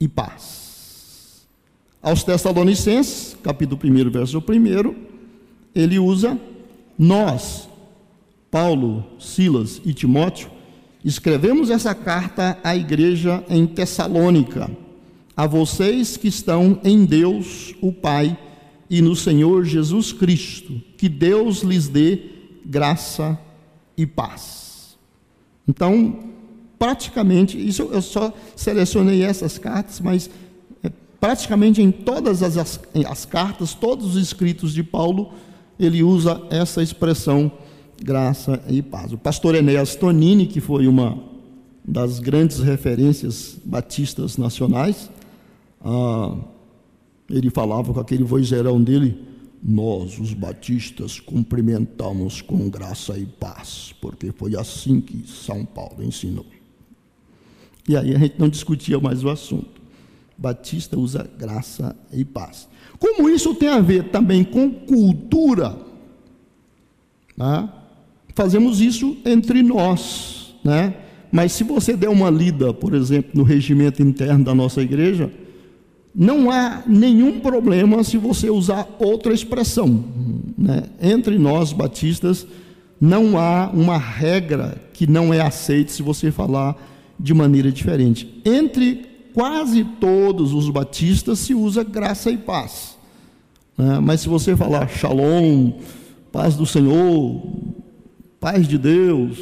e 0.00 0.08
paz. 0.08 1.46
Aos 2.02 2.24
Tessalonicenses, 2.24 3.36
capítulo 3.42 3.80
1, 3.82 4.10
verso 4.10 4.38
1, 4.38 4.94
ele 5.74 5.98
usa 5.98 6.38
nós, 6.98 7.68
Paulo, 8.50 9.04
Silas 9.18 9.80
e 9.84 9.94
Timóteo, 9.94 10.50
escrevemos 11.04 11.70
essa 11.70 11.94
carta 11.94 12.58
à 12.64 12.74
igreja 12.74 13.44
em 13.48 13.66
Tessalônica, 13.66 14.70
a 15.36 15.46
vocês 15.46 16.16
que 16.16 16.28
estão 16.28 16.80
em 16.82 17.04
Deus, 17.04 17.74
o 17.82 17.92
Pai, 17.92 18.38
e 18.88 19.02
no 19.02 19.14
Senhor 19.14 19.64
Jesus 19.64 20.12
Cristo, 20.12 20.80
que 20.96 21.08
Deus 21.08 21.60
lhes 21.60 21.88
dê 21.88 22.20
graça 22.64 23.38
e 23.96 24.06
paz. 24.06 24.96
Então, 25.68 26.20
praticamente, 26.78 27.58
isso 27.58 27.82
eu 27.92 28.00
só 28.00 28.32
selecionei 28.54 29.22
essas 29.22 29.58
cartas, 29.58 30.00
mas 30.00 30.30
é, 30.82 30.90
praticamente 31.20 31.82
em 31.82 31.90
todas 31.90 32.42
as, 32.42 32.56
as, 32.56 32.80
as 33.06 33.24
cartas, 33.24 33.74
todos 33.74 34.14
os 34.14 34.22
escritos 34.22 34.72
de 34.72 34.82
Paulo, 34.82 35.32
ele 35.78 36.02
usa 36.02 36.40
essa 36.48 36.82
expressão 36.82 37.52
graça 38.02 38.62
e 38.68 38.80
paz. 38.82 39.12
O 39.12 39.18
pastor 39.18 39.54
Enéas 39.54 39.96
Tonini, 39.96 40.46
que 40.46 40.60
foi 40.60 40.86
uma 40.86 41.18
das 41.84 42.18
grandes 42.20 42.60
referências 42.60 43.56
batistas 43.64 44.36
nacionais, 44.36 45.10
ah, 45.88 46.36
ele 47.30 47.48
falava 47.48 47.94
com 47.94 48.00
aquele 48.00 48.24
vozeirão 48.24 48.82
dele: 48.82 49.16
Nós, 49.62 50.18
os 50.18 50.34
batistas, 50.34 51.20
cumprimentamos 51.20 52.42
com 52.42 52.68
graça 52.68 53.16
e 53.16 53.24
paz, 53.24 53.94
porque 54.00 54.32
foi 54.32 54.56
assim 54.56 55.00
que 55.00 55.28
São 55.28 55.64
Paulo 55.64 56.02
ensinou. 56.02 56.44
E 57.88 57.96
aí 57.96 58.12
a 58.12 58.18
gente 58.18 58.34
não 58.36 58.48
discutia 58.48 58.98
mais 58.98 59.22
o 59.22 59.28
assunto. 59.28 59.80
Batista 60.36 60.98
usa 60.98 61.30
graça 61.38 61.96
e 62.12 62.24
paz. 62.24 62.68
Como 62.98 63.28
isso 63.28 63.54
tem 63.54 63.68
a 63.68 63.80
ver 63.80 64.10
também 64.10 64.42
com 64.42 64.68
cultura, 64.68 65.78
né? 67.36 67.70
fazemos 68.34 68.80
isso 68.80 69.16
entre 69.24 69.62
nós, 69.62 70.54
né? 70.64 70.94
Mas 71.30 71.52
se 71.52 71.64
você 71.64 71.96
der 71.96 72.08
uma 72.08 72.28
lida, 72.28 72.74
por 72.74 72.92
exemplo, 72.92 73.30
no 73.34 73.44
regimento 73.44 74.02
interno 74.02 74.44
da 74.44 74.54
nossa 74.54 74.82
igreja, 74.82 75.30
não 76.18 76.50
há 76.50 76.82
nenhum 76.86 77.40
problema 77.40 78.02
se 78.02 78.16
você 78.16 78.48
usar 78.48 78.88
outra 78.98 79.34
expressão. 79.34 80.02
Né? 80.56 80.84
Entre 81.02 81.38
nós 81.38 81.74
batistas, 81.74 82.46
não 82.98 83.38
há 83.38 83.70
uma 83.70 83.98
regra 83.98 84.80
que 84.94 85.06
não 85.06 85.34
é 85.34 85.42
aceita 85.42 85.92
se 85.92 86.02
você 86.02 86.30
falar 86.30 86.74
de 87.20 87.34
maneira 87.34 87.70
diferente. 87.70 88.40
Entre 88.46 89.04
quase 89.34 89.84
todos 89.84 90.54
os 90.54 90.70
batistas 90.70 91.38
se 91.40 91.52
usa 91.52 91.84
graça 91.84 92.30
e 92.30 92.38
paz. 92.38 92.96
Né? 93.76 94.00
Mas 94.00 94.22
se 94.22 94.28
você 94.30 94.56
falar 94.56 94.88
shalom, 94.88 95.72
paz 96.32 96.56
do 96.56 96.64
Senhor, 96.64 97.42
paz 98.40 98.66
de 98.66 98.78
Deus, 98.78 99.38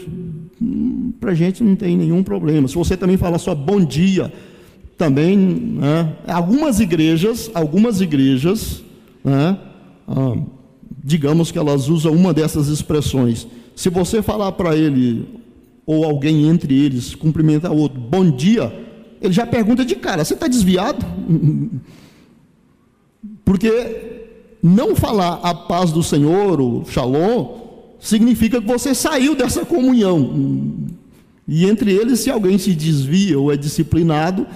hum, 0.60 1.12
para 1.20 1.30
a 1.30 1.34
gente 1.34 1.62
não 1.62 1.76
tem 1.76 1.96
nenhum 1.96 2.24
problema. 2.24 2.66
Se 2.66 2.74
você 2.74 2.96
também 2.96 3.16
falar 3.16 3.38
só 3.38 3.54
bom 3.54 3.84
dia, 3.84 4.32
também, 4.96 5.36
né, 5.36 6.16
algumas 6.26 6.80
igrejas, 6.80 7.50
algumas 7.54 8.00
igrejas, 8.00 8.82
né, 9.24 9.58
ah, 10.06 10.36
digamos 11.02 11.50
que 11.50 11.58
elas 11.58 11.88
usam 11.88 12.12
uma 12.12 12.32
dessas 12.32 12.68
expressões. 12.68 13.46
Se 13.74 13.90
você 13.90 14.22
falar 14.22 14.52
para 14.52 14.76
ele, 14.76 15.26
ou 15.84 16.04
alguém 16.04 16.48
entre 16.48 16.74
eles, 16.78 17.14
cumprimentar 17.14 17.72
o 17.72 17.76
outro, 17.76 18.00
bom 18.00 18.30
dia, 18.30 18.72
ele 19.20 19.32
já 19.32 19.46
pergunta 19.46 19.84
de 19.84 19.96
cara: 19.96 20.24
você 20.24 20.34
está 20.34 20.46
desviado? 20.46 21.04
Porque 23.44 24.24
não 24.62 24.96
falar 24.96 25.40
a 25.42 25.54
paz 25.54 25.92
do 25.92 26.02
Senhor, 26.02 26.60
o 26.60 26.84
shalom, 26.86 27.64
significa 28.00 28.60
que 28.60 28.66
você 28.66 28.94
saiu 28.94 29.34
dessa 29.34 29.64
comunhão. 29.64 30.74
E 31.46 31.66
entre 31.66 31.92
eles, 31.92 32.20
se 32.20 32.30
alguém 32.30 32.56
se 32.56 32.74
desvia 32.74 33.38
ou 33.38 33.52
é 33.52 33.56
disciplinado, 33.56 34.46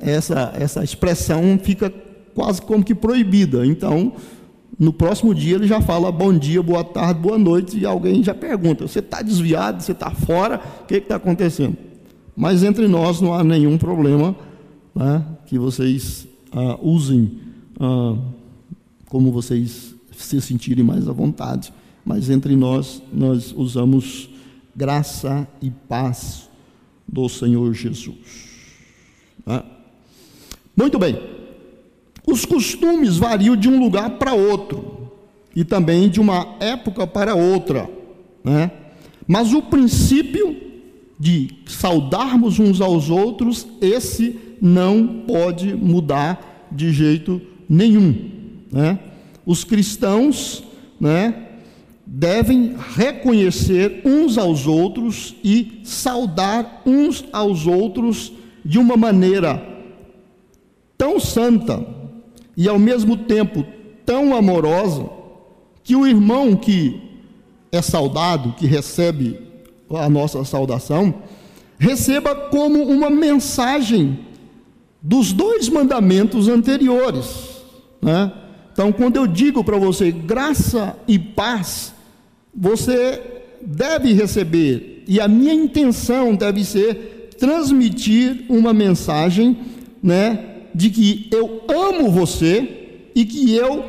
essa, 0.00 0.52
essa 0.56 0.84
expressão 0.84 1.58
fica 1.62 1.92
quase 2.34 2.62
como 2.62 2.84
que 2.84 2.94
proibida. 2.94 3.66
Então, 3.66 4.12
no 4.78 4.92
próximo 4.92 5.34
dia 5.34 5.56
ele 5.56 5.66
já 5.66 5.80
fala 5.80 6.12
bom 6.12 6.36
dia, 6.36 6.62
boa 6.62 6.84
tarde, 6.84 7.20
boa 7.20 7.38
noite, 7.38 7.78
e 7.78 7.84
alguém 7.84 8.22
já 8.22 8.34
pergunta: 8.34 8.86
você 8.86 9.00
está 9.00 9.22
desviado, 9.22 9.82
você 9.82 9.92
está 9.92 10.10
fora, 10.10 10.60
o 10.82 10.86
que 10.86 10.94
está 10.94 11.16
acontecendo? 11.16 11.76
Mas 12.36 12.62
entre 12.62 12.86
nós 12.86 13.20
não 13.20 13.34
há 13.34 13.42
nenhum 13.42 13.76
problema 13.76 14.36
né, 14.94 15.24
que 15.46 15.58
vocês 15.58 16.28
ah, 16.52 16.78
usem 16.80 17.40
ah, 17.80 18.16
como 19.08 19.32
vocês 19.32 19.94
se 20.12 20.40
sentirem 20.40 20.84
mais 20.84 21.08
à 21.08 21.12
vontade. 21.12 21.72
Mas 22.04 22.30
entre 22.30 22.54
nós, 22.54 23.02
nós 23.12 23.52
usamos 23.56 24.30
graça 24.74 25.46
e 25.60 25.70
paz 25.70 26.48
do 27.06 27.28
Senhor 27.28 27.74
Jesus. 27.74 28.16
Né? 29.44 29.62
Muito 30.78 30.96
bem. 30.96 31.18
Os 32.24 32.44
costumes 32.44 33.16
variam 33.16 33.56
de 33.56 33.68
um 33.68 33.80
lugar 33.80 34.10
para 34.10 34.32
outro 34.32 35.10
e 35.56 35.64
também 35.64 36.08
de 36.08 36.20
uma 36.20 36.54
época 36.60 37.04
para 37.04 37.34
outra, 37.34 37.90
né? 38.44 38.70
Mas 39.26 39.52
o 39.52 39.60
princípio 39.60 40.56
de 41.18 41.50
saudarmos 41.66 42.60
uns 42.60 42.80
aos 42.80 43.10
outros, 43.10 43.66
esse 43.80 44.38
não 44.62 45.24
pode 45.26 45.74
mudar 45.74 46.68
de 46.70 46.92
jeito 46.92 47.42
nenhum. 47.68 48.30
Né? 48.70 49.00
Os 49.44 49.64
cristãos 49.64 50.62
né, 51.00 51.48
devem 52.06 52.76
reconhecer 52.94 54.00
uns 54.04 54.38
aos 54.38 54.64
outros 54.68 55.34
e 55.42 55.80
saudar 55.82 56.82
uns 56.86 57.24
aos 57.32 57.66
outros 57.66 58.32
de 58.64 58.78
uma 58.78 58.96
maneira 58.96 59.77
tão 60.98 61.20
santa 61.20 61.86
e 62.56 62.68
ao 62.68 62.78
mesmo 62.78 63.16
tempo 63.16 63.64
tão 64.04 64.34
amorosa 64.34 65.08
que 65.84 65.94
o 65.94 66.06
irmão 66.06 66.56
que 66.56 67.00
é 67.70 67.80
saudado, 67.80 68.52
que 68.54 68.66
recebe 68.66 69.38
a 69.90 70.10
nossa 70.10 70.44
saudação, 70.44 71.14
receba 71.78 72.34
como 72.34 72.82
uma 72.82 73.08
mensagem 73.08 74.18
dos 75.00 75.32
dois 75.32 75.68
mandamentos 75.68 76.48
anteriores. 76.48 77.62
Né? 78.02 78.32
Então, 78.72 78.92
quando 78.92 79.16
eu 79.16 79.26
digo 79.26 79.62
para 79.62 79.78
você 79.78 80.10
graça 80.10 80.96
e 81.06 81.18
paz, 81.18 81.94
você 82.54 83.22
deve 83.62 84.12
receber, 84.12 85.04
e 85.06 85.20
a 85.20 85.28
minha 85.28 85.54
intenção 85.54 86.34
deve 86.34 86.64
ser 86.64 87.30
transmitir 87.38 88.44
uma 88.48 88.72
mensagem, 88.72 89.56
né, 90.02 90.57
de 90.74 90.90
que 90.90 91.28
eu 91.30 91.62
amo 91.68 92.10
você 92.10 93.08
e 93.14 93.24
que 93.24 93.54
eu 93.54 93.84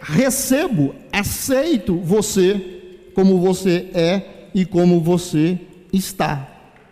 recebo, 0.00 0.94
aceito 1.12 1.96
você 1.98 3.10
como 3.14 3.38
você 3.38 3.88
é 3.94 4.48
e 4.54 4.64
como 4.64 5.00
você 5.00 5.58
está. 5.92 6.48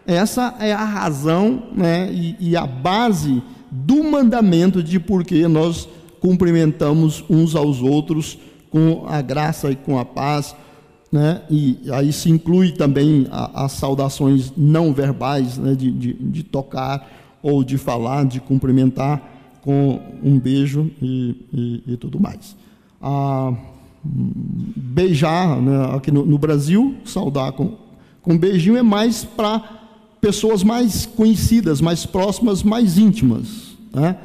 Essa 0.07 0.57
é 0.59 0.73
a 0.73 0.85
razão 0.85 1.65
né, 1.75 2.11
e, 2.13 2.37
e 2.41 2.57
a 2.57 2.67
base 2.67 3.43
do 3.71 4.03
mandamento 4.03 4.83
de 4.83 4.99
por 4.99 5.25
que 5.25 5.47
nós 5.47 5.89
cumprimentamos 6.21 7.25
uns 7.31 7.55
aos 7.55 7.81
outros 7.81 8.39
com 8.71 9.05
a 9.09 9.21
graça 9.23 9.71
e 9.71 9.77
com 9.77 9.99
a 9.99 10.05
paz. 10.05 10.55
Né? 11.11 11.43
E 11.51 11.79
aí 11.93 12.13
se 12.13 12.31
inclui 12.31 12.73
também 12.73 13.27
as 13.31 13.73
saudações 13.73 14.53
não 14.57 14.93
verbais, 14.93 15.59
né? 15.59 15.75
de, 15.75 15.91
de, 15.91 16.13
de, 16.15 16.43
tocar 16.45 17.20
ou 17.43 17.65
de 17.65 17.79
falar, 17.79 18.25
de 18.25 18.41
cumprimentar 18.41 19.23
com 19.63 20.01
um 20.23 20.39
beijo 20.39 20.91
e, 21.01 21.37
e, 21.53 21.93
e 21.93 21.97
tudo 21.97 22.21
mais. 22.21 22.57
a 23.01 23.53
beijar, 24.03 25.61
né? 25.61 25.95
aqui 25.95 26.11
no, 26.11 26.25
no, 26.25 26.39
Brasil, 26.39 26.95
saudar 27.05 27.53
com, 27.53 27.75
com 28.23 28.37
beijinho 28.37 28.77
é 28.77 28.83
mais 28.83 29.25
para 29.25 29.63
pessoas 30.21 30.63
mais 30.63 31.07
conhecidas, 31.07 31.81
mais 31.81 32.07
próximas, 32.07 32.63
mais 32.63 32.99
íntimas. 32.99 33.77
Né? 33.93 34.17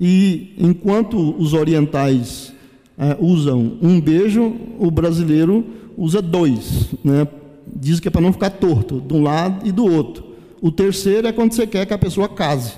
E 0.00 0.54
enquanto 0.58 1.34
os 1.38 1.52
orientais 1.52 2.52
é, 2.98 3.16
usam 3.20 3.78
um 3.80 4.00
beijo, 4.00 4.54
o 4.78 4.90
brasileiro 4.90 5.64
usa 5.96 6.20
dois. 6.20 6.88
Né? 7.04 7.26
Diz 7.66 8.00
que 8.00 8.08
é 8.08 8.10
para 8.10 8.20
não 8.20 8.32
ficar 8.32 8.50
torto, 8.50 9.00
de 9.00 9.14
um 9.14 9.22
lado 9.22 9.66
e 9.66 9.72
do 9.72 9.84
outro. 9.84 10.29
O 10.60 10.70
terceiro 10.70 11.26
é 11.26 11.32
quando 11.32 11.52
você 11.52 11.66
quer 11.66 11.86
que 11.86 11.94
a 11.94 11.98
pessoa 11.98 12.28
case. 12.28 12.74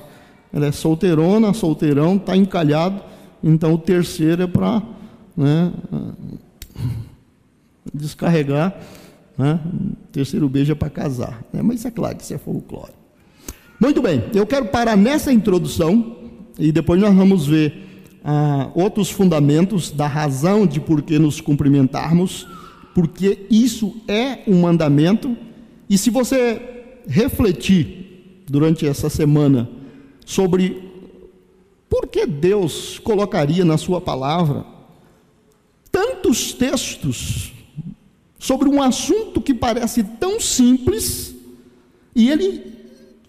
Ela 0.53 0.67
é 0.67 0.73
solteirona, 0.73 1.53
solteirão, 1.53 2.17
está 2.17 2.37
encalhado. 2.37 3.03
Então 3.43 3.75
o 3.75 3.79
terceiro 3.79 4.43
é 4.43 4.47
para 4.47 4.83
né, 5.37 5.73
descarregar. 7.93 8.77
Né? 9.37 9.59
O 9.65 10.13
terceiro 10.13 10.49
beijo 10.49 10.73
é 10.73 10.75
para 10.75 10.91
casar. 10.91 11.43
Né? 11.53 11.63
Mas 11.63 11.85
é 11.85 11.91
claro 11.91 12.17
que 12.17 12.23
isso 12.23 12.35
é 12.35 12.39
folclore. 12.39 12.93
Muito 13.81 14.01
bem, 14.01 14.23
eu 14.33 14.47
quero 14.47 14.67
parar 14.67 14.97
nessa 14.97 15.33
introdução 15.33 16.17
e 16.57 16.71
depois 16.71 17.01
nós 17.01 17.13
vamos 17.13 17.47
ver 17.47 18.07
ah, 18.25 18.71
outros 18.77 19.11
fundamentos 19.11 19.91
da 19.91 20.07
razão 20.07 20.65
de 20.67 20.79
por 20.79 21.03
que 21.03 21.19
nos 21.19 21.41
cumprimentarmos, 21.41 22.47
porque 22.95 23.47
isso 23.51 23.97
é 24.07 24.39
um 24.47 24.61
mandamento. 24.61 25.37
E 25.91 25.99
se 25.99 26.11
você 26.11 26.72
refletir 27.07 28.45
durante 28.49 28.87
essa 28.87 29.09
semana 29.09 29.69
sobre 30.25 30.91
por 31.89 32.07
que 32.07 32.27
Deus 32.27 32.99
colocaria 32.99 33.65
na 33.65 33.77
Sua 33.77 34.01
palavra 34.01 34.65
tantos 35.91 36.53
textos 36.55 37.53
sobre 38.39 38.69
um 38.69 38.83
assunto 38.83 39.41
que 39.41 39.53
parece 39.53 40.03
tão 40.03 40.41
simples 40.41 41.35
e 42.15 42.31
ele 42.31 42.73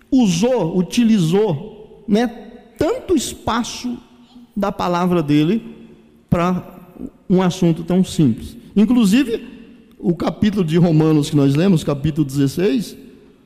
usou, 0.09 0.77
utilizou, 0.77 2.03
né, 2.07 2.27
tanto 2.77 3.15
espaço 3.15 3.97
da 4.55 4.71
palavra 4.71 5.21
dele 5.21 5.75
para 6.29 6.79
um 7.29 7.41
assunto 7.41 7.83
tão 7.83 8.03
simples. 8.03 8.55
Inclusive, 8.75 9.43
o 9.99 10.15
capítulo 10.15 10.63
de 10.63 10.77
Romanos 10.77 11.29
que 11.29 11.35
nós 11.35 11.55
lemos, 11.55 11.83
capítulo 11.83 12.25
16, 12.25 12.97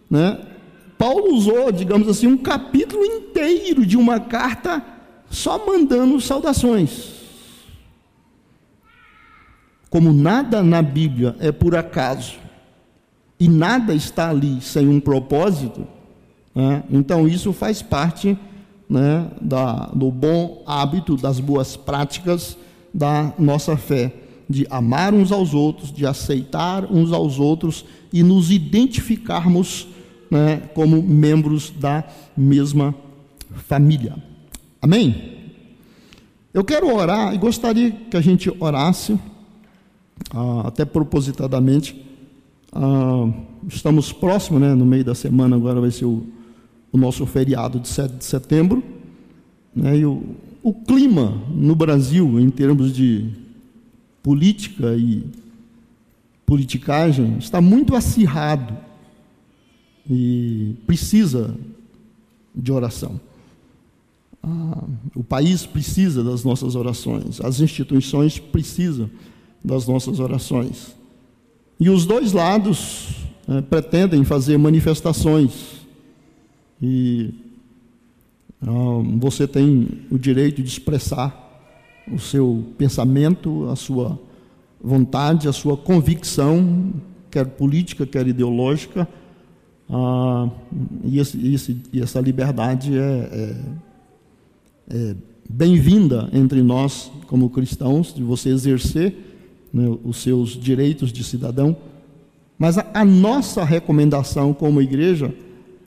né, 0.09 0.39
Paulo 0.97 1.33
usou, 1.33 1.71
digamos 1.71 2.07
assim, 2.07 2.27
um 2.27 2.37
capítulo 2.37 3.05
inteiro 3.05 3.85
de 3.85 3.95
uma 3.95 4.19
carta 4.19 4.83
só 5.29 5.63
mandando 5.65 6.19
saudações. 6.19 7.15
Como 9.89 10.11
nada 10.11 10.63
na 10.63 10.81
Bíblia 10.81 11.35
é 11.39 11.51
por 11.51 11.75
acaso 11.75 12.35
e 13.39 13.47
nada 13.47 13.93
está 13.93 14.29
ali 14.29 14.59
sem 14.61 14.87
um 14.87 14.99
propósito, 14.99 15.87
né? 16.53 16.83
então 16.89 17.27
isso 17.27 17.53
faz 17.53 17.81
parte 17.81 18.37
né, 18.89 19.29
da, 19.39 19.87
do 19.87 20.11
bom 20.11 20.63
hábito, 20.65 21.15
das 21.15 21.39
boas 21.39 21.77
práticas 21.77 22.57
da 22.93 23.33
nossa 23.37 23.77
fé, 23.77 24.11
de 24.49 24.65
amar 24.69 25.13
uns 25.13 25.31
aos 25.31 25.53
outros, 25.53 25.91
de 25.91 26.05
aceitar 26.05 26.91
uns 26.91 27.11
aos 27.11 27.39
outros 27.39 27.85
e 28.11 28.23
nos 28.23 28.49
identificarmos 28.49 29.87
né, 30.29 30.61
como 30.73 31.01
membros 31.01 31.69
da 31.69 32.03
mesma 32.35 32.93
família. 33.67 34.15
Amém? 34.81 35.35
Eu 36.53 36.63
quero 36.63 36.93
orar 36.93 37.33
e 37.33 37.37
gostaria 37.37 37.91
que 37.91 38.17
a 38.17 38.21
gente 38.21 38.51
orasse 38.59 39.17
ah, 40.33 40.63
até 40.65 40.85
propositadamente. 40.85 42.03
Ah, 42.71 43.29
estamos 43.67 44.11
próximos, 44.11 44.61
né, 44.61 44.73
no 44.73 44.85
meio 44.85 45.03
da 45.03 45.15
semana, 45.15 45.55
agora 45.55 45.79
vai 45.79 45.91
ser 45.91 46.05
o, 46.05 46.25
o 46.91 46.97
nosso 46.97 47.25
feriado 47.25 47.79
de 47.79 47.87
7 47.87 48.15
de 48.15 48.25
setembro. 48.25 48.83
Né, 49.75 49.97
e 49.97 50.05
o, 50.05 50.23
o 50.63 50.73
clima 50.73 51.41
no 51.53 51.75
Brasil, 51.75 52.39
em 52.39 52.49
termos 52.49 52.93
de 52.93 53.29
política 54.23 54.95
e 54.95 55.23
politicagem, 56.45 57.37
está 57.37 57.61
muito 57.61 57.95
acirrado 57.95 58.86
e 60.09 60.75
precisa 60.85 61.55
de 62.55 62.71
oração. 62.71 63.19
Ah, 64.41 64.83
o 65.15 65.23
país 65.23 65.65
precisa 65.65 66.23
das 66.23 66.43
nossas 66.43 66.75
orações, 66.75 67.41
as 67.41 67.59
instituições 67.59 68.39
precisam 68.39 69.09
das 69.63 69.87
nossas 69.87 70.19
orações. 70.19 70.95
E 71.79 71.89
os 71.89 72.05
dois 72.05 72.31
lados 72.31 73.09
é, 73.47 73.61
pretendem 73.61 74.23
fazer 74.23 74.57
manifestações. 74.57 75.85
E 76.81 77.33
ah, 78.61 78.67
você 79.19 79.47
tem 79.47 79.87
o 80.09 80.17
direito 80.17 80.61
de 80.61 80.69
expressar 80.69 81.45
o 82.11 82.17
seu 82.17 82.65
pensamento, 82.77 83.67
a 83.69 83.75
sua 83.75 84.17
vontade, 84.81 85.47
a 85.47 85.53
sua 85.53 85.75
convicção, 85.75 86.93
quer 87.29 87.45
política, 87.45 88.05
quer 88.05 88.27
ideológica. 88.27 89.07
Ah, 89.89 90.49
e, 91.03 91.19
esse, 91.19 91.53
esse, 91.53 91.81
e, 91.93 92.01
essa 92.01 92.19
liberdade 92.19 92.97
é, 92.97 93.01
é, 93.01 93.55
é 94.89 95.15
bem-vinda 95.49 96.29
entre 96.33 96.61
nós, 96.61 97.11
como 97.27 97.49
cristãos, 97.49 98.13
de 98.13 98.21
você 98.21 98.49
exercer 98.49 99.15
né, 99.73 99.87
os 100.03 100.17
seus 100.17 100.49
direitos 100.49 101.11
de 101.11 101.23
cidadão. 101.23 101.75
Mas 102.57 102.77
a, 102.77 102.85
a 102.93 103.05
nossa 103.05 103.63
recomendação 103.63 104.53
como 104.53 104.81
igreja 104.81 105.33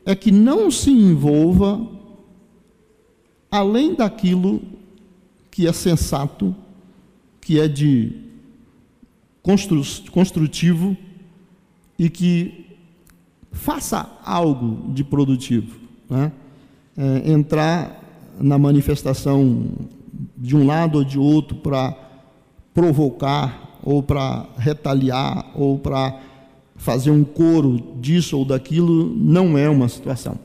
é 0.05 0.15
que 0.15 0.31
não 0.31 0.71
se 0.71 0.91
envolva 0.91 1.87
além 3.51 3.95
daquilo 3.95 4.63
que 5.51 5.67
é 5.67 5.73
sensato, 5.73 6.55
que 7.41 7.59
é 7.59 7.67
de 7.69 8.13
constru, 9.43 9.83
construtivo 10.11 10.97
e 11.99 12.09
que 12.09 12.70
faça 13.53 14.09
algo 14.25 14.93
de 14.93 15.05
produtivo. 15.05 15.77
Né? 16.09 16.33
É, 16.97 17.33
entrar 17.33 18.01
na 18.41 18.59
manifestação 18.59 19.67
de 20.37 20.57
um 20.57 20.67
lado 20.67 20.99
ou 20.99 21.05
de 21.05 21.19
outro 21.19 21.57
para 21.57 21.95
provocar 22.73 23.71
ou 23.83 24.03
para 24.03 24.47
retaliar, 24.59 25.51
ou 25.55 25.79
para 25.79 26.21
fazer 26.77 27.11
um 27.11 27.25
coro 27.25 27.97
disso 28.01 28.39
ou 28.39 28.45
daquilo, 28.45 29.15
não 29.17 29.57
é 29.57 29.69
uma 29.69 29.89
situação. 29.89 30.39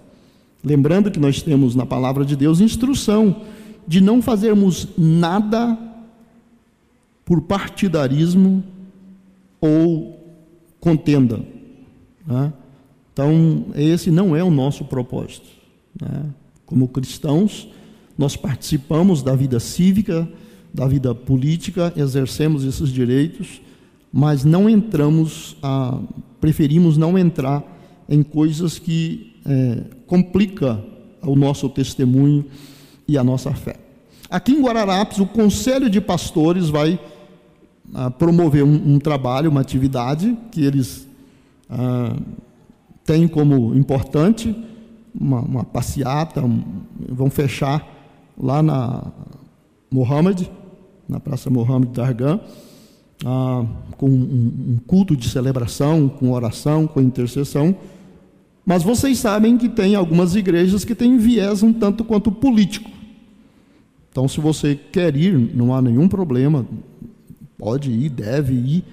Lembrando 0.63 1.11
que 1.11 1.19
nós 1.19 1.41
temos 1.41 1.75
na 1.75 1.85
palavra 1.85 2.25
de 2.25 2.35
Deus 2.35 2.59
instrução 2.59 3.41
de 3.87 4.01
não 4.01 4.21
fazermos 4.21 4.87
nada 4.97 5.77
por 7.23 7.41
partidarismo 7.41 8.63
ou 9.61 10.19
contenda. 10.79 11.39
Né? 12.25 12.53
Então, 13.15 13.67
esse 13.75 14.11
não 14.11 14.35
é 14.35 14.43
o 14.43 14.51
nosso 14.51 14.83
propósito. 14.83 15.47
Né? 16.01 16.25
Como 16.65 16.85
cristãos, 16.89 17.69
nós 18.17 18.35
participamos 18.35 19.23
da 19.23 19.33
vida 19.33 19.57
cívica, 19.57 20.27
da 20.73 20.85
vida 20.85 21.15
política, 21.15 21.93
exercemos 21.95 22.65
esses 22.65 22.89
direitos, 22.89 23.61
mas 24.11 24.43
não 24.43 24.69
entramos, 24.69 25.55
a, 25.63 25.97
preferimos 26.41 26.97
não 26.97 27.17
entrar 27.17 27.63
em 28.09 28.21
coisas 28.21 28.77
que 28.77 29.33
é, 29.45 29.83
complica 30.05 30.83
o 31.21 31.37
nosso 31.37 31.69
testemunho 31.69 32.43
e 33.07 33.17
a 33.17 33.23
nossa 33.23 33.53
fé. 33.53 33.77
Aqui 34.29 34.51
em 34.51 34.61
Guararapes, 34.61 35.19
o 35.19 35.25
Conselho 35.25 35.89
de 35.89 36.01
Pastores 36.01 36.67
vai 36.67 36.99
a, 37.93 38.11
promover 38.11 38.65
um, 38.65 38.95
um, 38.95 38.99
trabalho, 38.99 39.49
uma 39.49 39.61
atividade 39.61 40.37
que 40.51 40.65
eles 40.65 41.07
a, 41.69 42.17
têm 43.05 43.27
como 43.27 43.73
importante, 43.75 44.55
uma, 45.13 45.39
uma 45.39 45.63
passeata, 45.63 46.43
um, 46.43 46.61
vão 47.07 47.29
fechar 47.29 47.87
lá 48.37 48.61
na 48.61 49.11
Mohammed, 49.89 50.51
na 51.07 51.19
Praça 51.19 51.49
Mohammed 51.49 51.91
Dargan, 51.93 52.39
ah, 53.23 53.63
com 53.97 54.09
um, 54.09 54.73
um 54.73 54.77
culto 54.85 55.15
de 55.15 55.29
celebração, 55.29 56.09
com 56.09 56.31
oração, 56.31 56.87
com 56.87 56.99
intercessão. 56.99 57.75
Mas 58.65 58.83
vocês 58.83 59.19
sabem 59.19 59.57
que 59.57 59.69
tem 59.69 59.95
algumas 59.95 60.35
igrejas 60.35 60.83
que 60.83 60.95
têm 60.95 61.17
viés 61.17 61.61
um 61.61 61.71
tanto 61.71 62.03
quanto 62.03 62.31
político. 62.31 62.89
Então, 64.11 64.27
se 64.27 64.39
você 64.39 64.75
quer 64.75 65.15
ir, 65.15 65.37
não 65.55 65.73
há 65.73 65.81
nenhum 65.81 66.07
problema, 66.07 66.65
pode 67.57 67.91
ir, 67.91 68.09
deve 68.09 68.53
ir, 68.53 68.83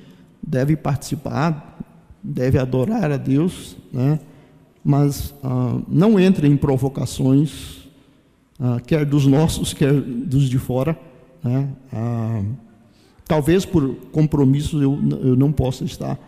deve 0.42 0.76
participar, 0.76 1.71
deve 2.22 2.58
adorar 2.58 3.10
a 3.10 3.16
Deus, 3.16 3.76
né? 3.92 4.20
mas 4.84 5.34
ah, 5.42 5.78
não 5.88 6.18
entre 6.18 6.46
em 6.46 6.56
provocações, 6.56 7.82
ah, 8.58 8.80
quer 8.84 9.04
dos 9.04 9.26
nossos, 9.26 9.72
quer 9.72 9.92
dos 9.92 10.48
de 10.48 10.58
fora, 10.58 10.98
né? 11.42 11.68
Ah, 11.92 12.42
talvez 13.26 13.64
por 13.64 13.94
compromissos 14.10 14.82
eu, 14.82 14.98
eu 15.22 15.36
não 15.36 15.50
possa 15.50 15.84
estar, 15.84 16.18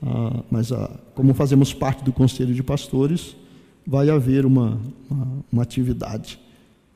uh, 0.00 0.44
mas 0.48 0.70
uh, 0.70 0.88
como 1.12 1.34
fazemos 1.34 1.74
parte 1.74 2.04
do 2.04 2.12
Conselho 2.12 2.54
de 2.54 2.62
Pastores, 2.62 3.36
vai 3.84 4.08
haver 4.10 4.46
uma, 4.46 4.78
uma, 5.10 5.28
uma 5.52 5.62
atividade. 5.62 6.38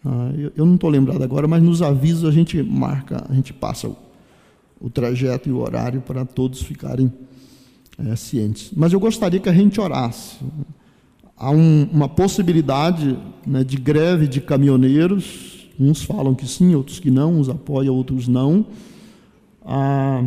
Uh, 0.04 0.38
eu, 0.38 0.52
eu, 0.56 0.66
não 0.66 0.76
estou 0.76 0.88
lembrado 0.88 1.22
agora, 1.22 1.48
mas 1.48 1.62
nos 1.62 1.82
avisos 1.82 2.24
a 2.24 2.30
gente 2.30 2.62
marca, 2.62 3.26
a 3.28 3.34
gente 3.34 3.52
passa 3.52 3.88
o, 3.88 3.96
o 4.80 4.88
trajeto 4.88 5.48
e 5.48 5.52
o 5.52 5.58
horário 5.58 6.00
para 6.00 6.24
todos 6.24 6.62
ficarem 6.62 7.12
é, 8.08 8.16
cientes. 8.16 8.70
Mas 8.74 8.92
eu 8.92 9.00
gostaria 9.00 9.40
que 9.40 9.48
a 9.48 9.52
gente 9.52 9.80
orasse. 9.80 10.36
Há 11.36 11.50
um, 11.50 11.88
uma 11.92 12.08
possibilidade 12.08 13.18
né, 13.46 13.64
de 13.64 13.76
greve 13.76 14.26
de 14.26 14.40
caminhoneiros, 14.40 15.68
uns 15.78 16.02
falam 16.02 16.34
que 16.34 16.46
sim, 16.46 16.74
outros 16.74 17.00
que 17.00 17.10
não, 17.10 17.38
uns 17.38 17.48
apoiam, 17.48 17.94
outros 17.94 18.28
não. 18.28 18.66
Ah, 19.64 20.24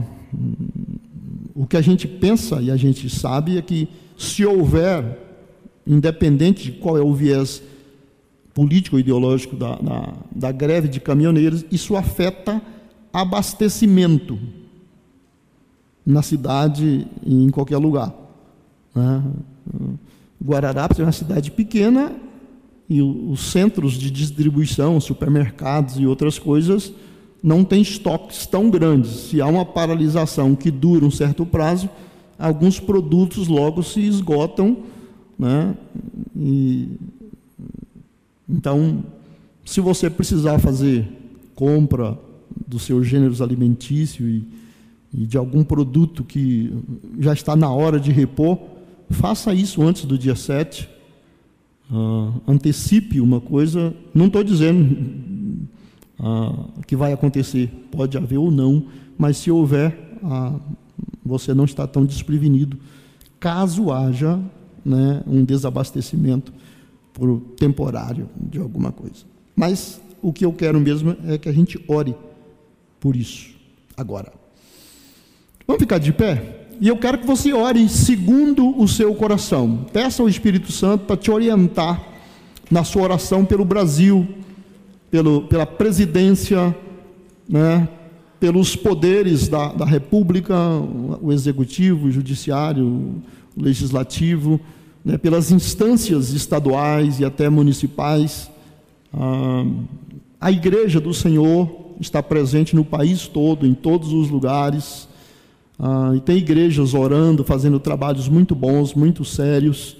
o 1.53 1.67
que 1.67 1.77
a 1.77 1.81
gente 1.81 2.07
pensa 2.07 2.61
e 2.61 2.71
a 2.71 2.75
gente 2.75 3.09
sabe 3.09 3.57
é 3.57 3.61
que 3.61 3.87
se 4.17 4.45
houver, 4.45 5.19
independente 5.85 6.63
de 6.63 6.71
qual 6.73 6.97
é 6.97 7.01
o 7.01 7.13
viés 7.13 7.61
político 8.53 8.95
ou 8.95 8.99
ideológico 8.99 9.55
da, 9.55 9.75
da, 9.75 10.13
da 10.31 10.51
greve 10.51 10.87
de 10.87 10.99
caminhoneiros, 10.99 11.65
isso 11.71 11.95
afeta 11.95 12.61
abastecimento 13.11 14.39
na 16.05 16.21
cidade 16.21 17.07
em 17.25 17.49
qualquer 17.49 17.77
lugar. 17.77 18.13
Né? 18.93 19.23
Guararapes 20.43 20.99
é 20.99 21.03
uma 21.03 21.11
cidade 21.11 21.51
pequena 21.51 22.11
e 22.89 23.01
os 23.01 23.51
centros 23.51 23.93
de 23.93 24.11
distribuição, 24.11 24.99
supermercados 24.99 25.97
e 25.97 26.05
outras 26.05 26.37
coisas 26.37 26.93
não 27.41 27.63
têm 27.63 27.81
estoques 27.81 28.45
tão 28.45 28.69
grandes. 28.69 29.11
Se 29.11 29.41
há 29.41 29.47
uma 29.47 29.65
paralisação 29.65 30.55
que 30.55 30.71
dura 30.71 31.05
um 31.05 31.11
certo 31.11 31.45
prazo, 31.45 31.89
alguns 32.39 32.79
produtos 32.79 33.47
logo 33.47 33.83
se 33.83 34.01
esgotam, 34.01 34.77
né? 35.37 35.75
E, 36.35 36.89
então, 38.49 39.03
se 39.65 39.81
você 39.81 40.09
precisar 40.09 40.59
fazer 40.59 41.07
compra 41.55 42.17
dos 42.67 42.83
seus 42.83 43.07
gêneros 43.07 43.41
alimentícios 43.41 44.27
e 44.29 44.43
e 45.13 45.25
de 45.25 45.37
algum 45.37 45.63
produto 45.63 46.23
que 46.23 46.73
já 47.19 47.33
está 47.33 47.55
na 47.55 47.69
hora 47.69 47.99
de 47.99 48.11
repor, 48.11 48.57
faça 49.09 49.53
isso 49.53 49.83
antes 49.83 50.05
do 50.05 50.17
dia 50.17 50.35
7. 50.35 50.89
Uh, 51.91 51.95
ah, 51.95 52.51
antecipe 52.51 53.21
uma 53.21 53.39
coisa, 53.39 53.93
não 54.13 54.25
estou 54.25 54.43
dizendo 54.43 55.67
uh, 56.19 56.81
que 56.87 56.95
vai 56.95 57.13
acontecer, 57.13 57.67
pode 57.91 58.17
haver 58.17 58.37
ou 58.37 58.49
não, 58.49 58.87
mas 59.17 59.37
se 59.37 59.51
houver, 59.51 60.17
uh, 60.23 60.59
você 61.23 61.53
não 61.53 61.65
está 61.65 61.85
tão 61.85 62.05
desprevenido, 62.05 62.77
caso 63.39 63.91
haja 63.91 64.39
né, 64.83 65.21
um 65.27 65.43
desabastecimento 65.43 66.51
por 67.13 67.39
temporário 67.57 68.27
de 68.35 68.59
alguma 68.59 68.91
coisa. 68.91 69.25
Mas 69.55 70.01
o 70.21 70.33
que 70.33 70.45
eu 70.45 70.53
quero 70.53 70.79
mesmo 70.79 71.15
é 71.25 71.37
que 71.37 71.49
a 71.49 71.53
gente 71.53 71.83
ore 71.87 72.15
por 72.99 73.15
isso. 73.15 73.53
Agora, 73.95 74.31
Vamos 75.65 75.79
ficar 75.79 75.97
de 75.97 76.11
pé? 76.11 76.65
E 76.81 76.89
eu 76.89 76.97
quero 76.97 77.17
que 77.17 77.25
você 77.25 77.53
ore 77.53 77.87
segundo 77.87 78.77
o 78.77 78.85
seu 78.85 79.15
coração. 79.15 79.85
Peça 79.93 80.21
ao 80.21 80.27
Espírito 80.27 80.73
Santo 80.73 81.05
para 81.05 81.15
te 81.15 81.31
orientar 81.31 82.03
na 82.69 82.83
sua 82.83 83.03
oração 83.03 83.45
pelo 83.45 83.63
Brasil, 83.63 84.27
pelo, 85.09 85.43
pela 85.43 85.65
presidência, 85.65 86.75
né, 87.47 87.87
pelos 88.41 88.75
poderes 88.75 89.47
da, 89.47 89.71
da 89.71 89.85
República, 89.85 90.53
o 91.21 91.31
Executivo, 91.31 92.07
o 92.07 92.11
Judiciário, 92.11 92.85
o 93.55 93.61
Legislativo, 93.63 94.59
né, 95.05 95.17
pelas 95.17 95.49
instâncias 95.49 96.31
estaduais 96.31 97.21
e 97.21 97.25
até 97.25 97.47
municipais. 97.47 98.51
Ah, 99.13 99.65
a 100.41 100.51
Igreja 100.51 100.99
do 100.99 101.13
Senhor 101.13 101.69
está 102.01 102.21
presente 102.21 102.75
no 102.75 102.83
país 102.83 103.27
todo, 103.27 103.65
em 103.65 103.73
todos 103.73 104.11
os 104.11 104.29
lugares 104.29 105.07
ah, 105.79 106.13
e 106.15 106.19
tem 106.19 106.37
igrejas 106.37 106.93
orando, 106.93 107.43
fazendo 107.43 107.79
trabalhos 107.79 108.29
muito 108.29 108.55
bons, 108.55 108.93
muito 108.93 109.25
sérios. 109.25 109.97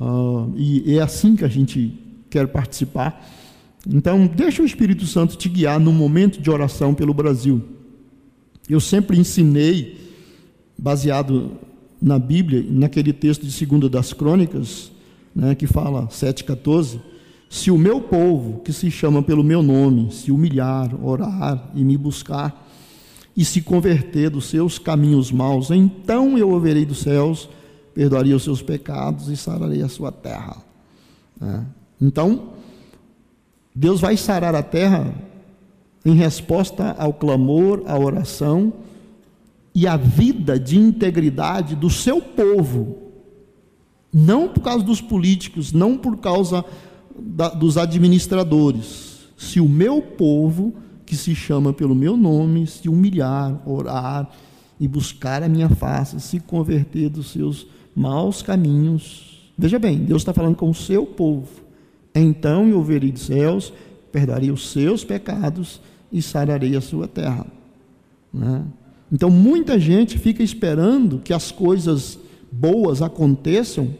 Ah, 0.00 0.46
e 0.56 0.96
é 0.96 1.00
assim 1.00 1.36
que 1.36 1.44
a 1.44 1.48
gente 1.48 1.92
quer 2.28 2.48
participar. 2.48 3.24
Então, 3.86 4.26
deixa 4.26 4.62
o 4.62 4.66
Espírito 4.66 5.06
Santo 5.06 5.36
te 5.36 5.48
guiar 5.48 5.78
no 5.78 5.92
momento 5.92 6.40
de 6.40 6.50
oração 6.50 6.94
pelo 6.94 7.12
Brasil. 7.12 7.62
Eu 8.68 8.80
sempre 8.80 9.18
ensinei, 9.18 9.98
baseado 10.76 11.52
na 12.00 12.18
Bíblia, 12.18 12.64
naquele 12.68 13.12
texto 13.12 13.46
de 13.46 13.66
2 13.66 13.90
das 13.90 14.12
Crônicas, 14.12 14.90
né, 15.34 15.54
que 15.54 15.66
fala 15.66 16.06
7,14: 16.06 16.98
Se 17.48 17.70
o 17.70 17.76
meu 17.76 18.00
povo, 18.00 18.60
que 18.60 18.72
se 18.72 18.90
chama 18.90 19.22
pelo 19.22 19.44
meu 19.44 19.62
nome, 19.62 20.10
se 20.10 20.32
humilhar, 20.32 20.94
orar 21.04 21.70
e 21.74 21.84
me 21.84 21.98
buscar, 21.98 22.63
e 23.36 23.44
se 23.44 23.60
converter 23.60 24.30
dos 24.30 24.46
seus 24.46 24.78
caminhos 24.78 25.32
maus, 25.32 25.70
então 25.70 26.38
eu 26.38 26.50
ouvirei 26.50 26.84
dos 26.84 26.98
céus, 26.98 27.48
perdoaria 27.92 28.36
os 28.36 28.44
seus 28.44 28.62
pecados 28.62 29.28
e 29.28 29.36
sararei 29.36 29.82
a 29.82 29.88
sua 29.88 30.12
terra. 30.12 30.56
É. 31.42 31.60
Então, 32.00 32.50
Deus 33.74 34.00
vai 34.00 34.16
sarar 34.16 34.54
a 34.54 34.62
terra 34.62 35.12
em 36.04 36.14
resposta 36.14 36.94
ao 36.98 37.12
clamor, 37.12 37.82
à 37.86 37.98
oração 37.98 38.72
e 39.74 39.86
à 39.86 39.96
vida 39.96 40.58
de 40.58 40.78
integridade 40.78 41.74
do 41.74 41.90
seu 41.90 42.20
povo, 42.20 42.98
não 44.12 44.48
por 44.48 44.62
causa 44.62 44.84
dos 44.84 45.00
políticos, 45.00 45.72
não 45.72 45.96
por 45.96 46.18
causa 46.18 46.64
da, 47.18 47.48
dos 47.48 47.76
administradores. 47.76 49.26
Se 49.36 49.58
o 49.58 49.68
meu 49.68 50.00
povo 50.00 50.74
que 51.04 51.16
se 51.16 51.34
chama 51.34 51.72
pelo 51.72 51.94
meu 51.94 52.16
nome, 52.16 52.66
se 52.66 52.88
humilhar, 52.88 53.60
orar 53.68 54.30
e 54.80 54.88
buscar 54.88 55.42
a 55.42 55.48
minha 55.48 55.68
face, 55.68 56.20
se 56.20 56.40
converter 56.40 57.08
dos 57.08 57.30
seus 57.30 57.66
maus 57.94 58.42
caminhos. 58.42 59.52
Veja 59.56 59.78
bem, 59.78 59.98
Deus 59.98 60.22
está 60.22 60.32
falando 60.32 60.56
com 60.56 60.68
o 60.68 60.74
seu 60.74 61.06
povo. 61.06 61.48
Então 62.14 62.68
eu 62.68 62.82
verei 62.82 63.12
dos 63.12 63.22
céus, 63.22 63.72
perdoarei 64.10 64.50
os 64.50 64.70
seus 64.70 65.04
pecados 65.04 65.80
e 66.12 66.22
sararei 66.22 66.76
a 66.76 66.80
sua 66.80 67.06
terra. 67.06 67.46
Né? 68.32 68.62
Então 69.12 69.30
muita 69.30 69.78
gente 69.78 70.18
fica 70.18 70.42
esperando 70.42 71.18
que 71.18 71.32
as 71.32 71.52
coisas 71.52 72.18
boas 72.50 73.02
aconteçam 73.02 73.94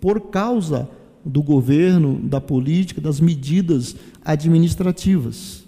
por 0.00 0.20
causa 0.30 0.88
do 1.24 1.42
governo, 1.42 2.18
da 2.22 2.40
política, 2.40 3.00
das 3.00 3.20
medidas 3.20 3.94
administrativas. 4.24 5.64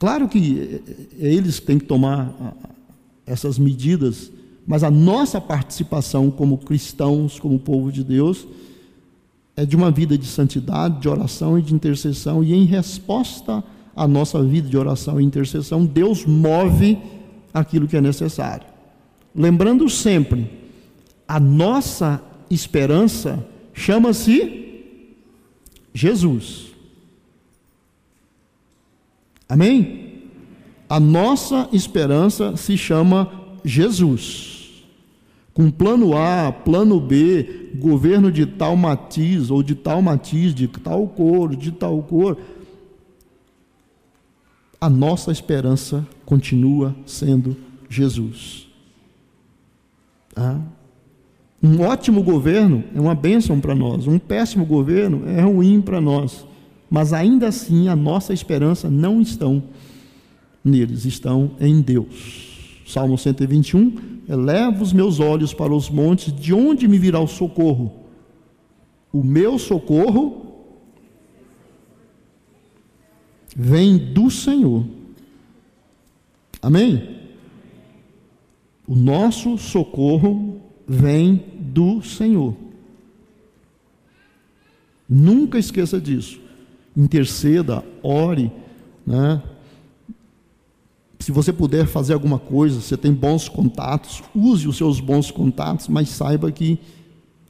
Claro 0.00 0.26
que 0.28 0.80
é, 1.20 1.26
é 1.26 1.34
eles 1.34 1.60
têm 1.60 1.78
que 1.78 1.84
tomar 1.84 2.56
essas 3.26 3.58
medidas, 3.58 4.32
mas 4.66 4.82
a 4.82 4.90
nossa 4.90 5.38
participação 5.40 6.30
como 6.30 6.56
cristãos, 6.56 7.38
como 7.38 7.58
povo 7.58 7.92
de 7.92 8.02
Deus, 8.02 8.48
é 9.54 9.66
de 9.66 9.76
uma 9.76 9.90
vida 9.90 10.16
de 10.16 10.26
santidade, 10.26 11.02
de 11.02 11.08
oração 11.08 11.58
e 11.58 11.62
de 11.62 11.74
intercessão, 11.74 12.42
e 12.42 12.54
em 12.54 12.64
resposta 12.64 13.62
à 13.94 14.08
nossa 14.08 14.42
vida 14.42 14.66
de 14.66 14.76
oração 14.78 15.20
e 15.20 15.24
intercessão, 15.24 15.84
Deus 15.84 16.24
move 16.24 16.96
aquilo 17.52 17.86
que 17.86 17.96
é 17.96 18.00
necessário. 18.00 18.66
Lembrando 19.34 19.86
sempre, 19.90 20.50
a 21.28 21.38
nossa 21.38 22.22
esperança 22.48 23.46
chama-se 23.74 24.82
Jesus. 25.92 26.69
Amém? 29.50 30.22
A 30.88 31.00
nossa 31.00 31.68
esperança 31.72 32.56
se 32.56 32.78
chama 32.78 33.28
Jesus. 33.64 34.84
Com 35.52 35.72
plano 35.72 36.16
A, 36.16 36.52
plano 36.52 37.00
B, 37.00 37.72
governo 37.74 38.30
de 38.30 38.46
tal 38.46 38.76
matiz, 38.76 39.50
ou 39.50 39.60
de 39.60 39.74
tal 39.74 40.00
matiz, 40.00 40.54
de 40.54 40.68
tal 40.68 41.08
cor, 41.08 41.56
de 41.56 41.72
tal 41.72 42.00
cor, 42.04 42.38
a 44.80 44.88
nossa 44.88 45.32
esperança 45.32 46.06
continua 46.24 46.94
sendo 47.04 47.56
Jesus. 47.88 48.68
Ah. 50.36 50.60
Um 51.60 51.82
ótimo 51.82 52.22
governo 52.22 52.84
é 52.94 53.00
uma 53.00 53.16
bênção 53.16 53.60
para 53.60 53.74
nós, 53.74 54.06
um 54.06 54.18
péssimo 54.18 54.64
governo 54.64 55.28
é 55.28 55.42
ruim 55.42 55.82
para 55.82 56.00
nós 56.00 56.46
mas 56.90 57.12
ainda 57.12 57.46
assim 57.46 57.86
a 57.86 57.94
nossa 57.94 58.32
esperança 58.32 58.90
não 58.90 59.20
estão 59.20 59.62
neles, 60.64 61.04
estão 61.04 61.52
em 61.60 61.80
Deus. 61.80 62.82
Salmo 62.84 63.16
121, 63.16 64.20
eleva 64.28 64.82
os 64.82 64.92
meus 64.92 65.20
olhos 65.20 65.54
para 65.54 65.72
os 65.72 65.88
montes, 65.88 66.34
de 66.34 66.52
onde 66.52 66.88
me 66.88 66.98
virá 66.98 67.20
o 67.20 67.28
socorro? 67.28 67.92
O 69.12 69.22
meu 69.22 69.58
socorro 69.58 70.66
vem 73.56 73.96
do 73.96 74.28
Senhor. 74.28 74.84
Amém? 76.60 77.20
O 78.86 78.96
nosso 78.96 79.56
socorro 79.56 80.60
vem 80.86 81.44
do 81.60 82.02
Senhor. 82.02 82.56
Nunca 85.08 85.58
esqueça 85.58 86.00
disso. 86.00 86.40
Interceda, 86.96 87.84
ore, 88.02 88.50
né? 89.06 89.42
Se 91.18 91.32
você 91.32 91.52
puder 91.52 91.86
fazer 91.86 92.14
alguma 92.14 92.38
coisa, 92.38 92.80
você 92.80 92.96
tem 92.96 93.12
bons 93.12 93.48
contatos, 93.48 94.22
use 94.34 94.66
os 94.66 94.76
seus 94.76 95.00
bons 95.00 95.30
contatos, 95.30 95.86
mas 95.86 96.08
saiba 96.08 96.50
que 96.50 96.78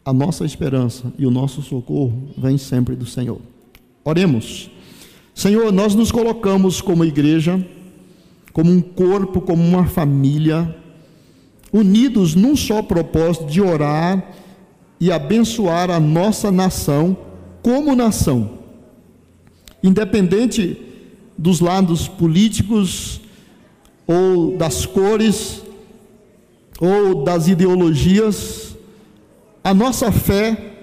a 0.04 0.12
nossa 0.12 0.44
esperança 0.44 1.12
e 1.16 1.24
o 1.24 1.30
nosso 1.30 1.62
socorro 1.62 2.30
vem 2.36 2.58
sempre 2.58 2.96
do 2.96 3.06
Senhor. 3.06 3.40
Oremos. 4.04 4.70
Senhor, 5.34 5.72
nós 5.72 5.94
nos 5.94 6.10
colocamos 6.10 6.80
como 6.80 7.04
igreja, 7.04 7.64
como 8.52 8.70
um 8.70 8.80
corpo, 8.80 9.40
como 9.40 9.62
uma 9.62 9.86
família, 9.86 10.76
unidos 11.72 12.34
num 12.34 12.56
só 12.56 12.82
propósito 12.82 13.46
de 13.46 13.60
orar 13.60 14.34
e 14.98 15.12
abençoar 15.12 15.90
a 15.90 16.00
nossa 16.00 16.50
nação 16.50 17.16
como 17.62 17.94
nação. 17.94 18.59
Independente 19.82 20.76
dos 21.36 21.60
lados 21.60 22.06
políticos 22.06 23.20
ou 24.06 24.56
das 24.56 24.84
cores 24.84 25.62
ou 26.78 27.24
das 27.24 27.48
ideologias, 27.48 28.76
a 29.62 29.72
nossa 29.72 30.10
fé, 30.10 30.74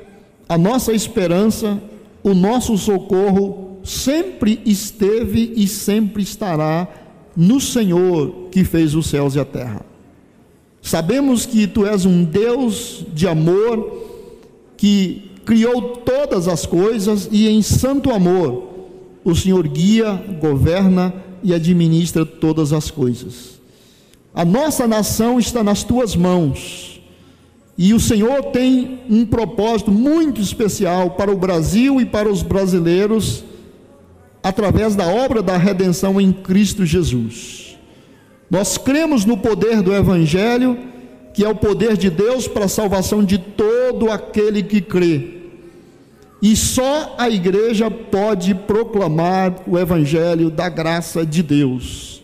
a 0.48 0.58
nossa 0.58 0.93
esperança, 0.93 1.82
o 2.24 2.34
nosso 2.34 2.78
socorro 2.78 3.80
sempre 3.84 4.62
esteve 4.66 5.54
e 5.56 5.68
sempre 5.68 6.24
estará 6.24 6.88
no 7.36 7.62
Senhor 7.62 8.48
que 8.52 8.64
fez 8.64 8.95
os 8.95 9.08
céus 9.08 9.36
e 9.36 9.39
a 9.39 9.45
terra. 9.45 9.86
Sabemos 10.82 11.45
que 11.45 11.68
tu 11.68 11.86
és 11.86 12.06
um 12.06 12.24
Deus 12.24 13.06
de 13.14 13.28
amor 13.28 14.06
que 14.76 15.32
criou 15.45 15.98
todas 15.98 16.48
as 16.48 16.66
coisas 16.66 17.28
e 17.32 17.48
em 17.48 17.62
santo 17.62 18.12
amor 18.12 18.66
o 19.30 19.36
Senhor 19.36 19.67
guia, 19.67 20.13
governa 20.39 21.13
e 21.43 21.53
administra 21.53 22.25
todas 22.25 22.71
as 22.71 22.89
coisas. 22.89 23.59
A 24.34 24.45
nossa 24.45 24.88
nação 24.88 25.38
está 25.38 25.61
nas 25.61 25.84
tuas 25.84 26.15
mãos. 26.15 27.01
E 27.78 27.93
o 27.93 27.99
Senhor 27.99 28.41
tem 28.45 29.01
um 29.09 29.25
propósito 29.25 29.91
muito 29.91 30.39
especial 30.39 31.11
para 31.11 31.30
o 31.30 31.38
Brasil 31.38 31.99
e 31.99 32.05
para 32.05 32.30
os 32.30 32.41
brasileiros 32.41 33.43
através 34.41 34.95
da 34.95 35.05
obra 35.05 35.43
da 35.43 35.57
redenção 35.57 36.21
em 36.21 36.32
Cristo 36.32 36.86
Jesus. 36.86 37.78
Nós 38.49 38.78
cremos 38.78 39.25
no 39.25 39.38
poder 39.38 39.82
do 39.82 39.93
Evangelho, 39.93 40.78
que 41.34 41.43
é 41.43 41.49
o 41.49 41.55
poder 41.55 41.97
de 41.97 42.09
Deus 42.09 42.47
para 42.47 42.63
a 42.63 42.69
salvação 42.69 43.25
de 43.25 43.38
todo 43.38 44.09
aquele 44.09 44.63
que 44.63 44.80
crê. 44.80 45.37
E 46.42 46.56
só 46.56 47.16
a 47.18 47.30
igreja 47.30 47.90
pode 47.90 48.54
proclamar 48.54 49.56
o 49.66 49.78
Evangelho 49.78 50.50
da 50.52 50.70
graça 50.70 51.26
de 51.26 51.42
Deus. 51.42 52.22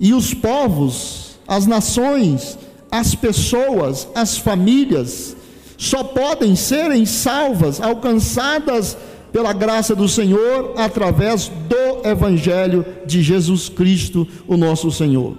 E 0.00 0.12
os 0.12 0.34
povos, 0.34 1.38
as 1.46 1.66
nações, 1.66 2.58
as 2.90 3.14
pessoas, 3.14 4.08
as 4.14 4.36
famílias, 4.36 5.36
só 5.76 6.02
podem 6.02 6.56
serem 6.56 7.06
salvas, 7.06 7.80
alcançadas 7.80 8.96
pela 9.32 9.52
graça 9.52 9.94
do 9.94 10.08
Senhor 10.08 10.74
através 10.76 11.48
do 11.48 12.08
Evangelho 12.08 12.84
de 13.06 13.22
Jesus 13.22 13.68
Cristo, 13.68 14.26
o 14.48 14.56
nosso 14.56 14.90
Senhor. 14.90 15.36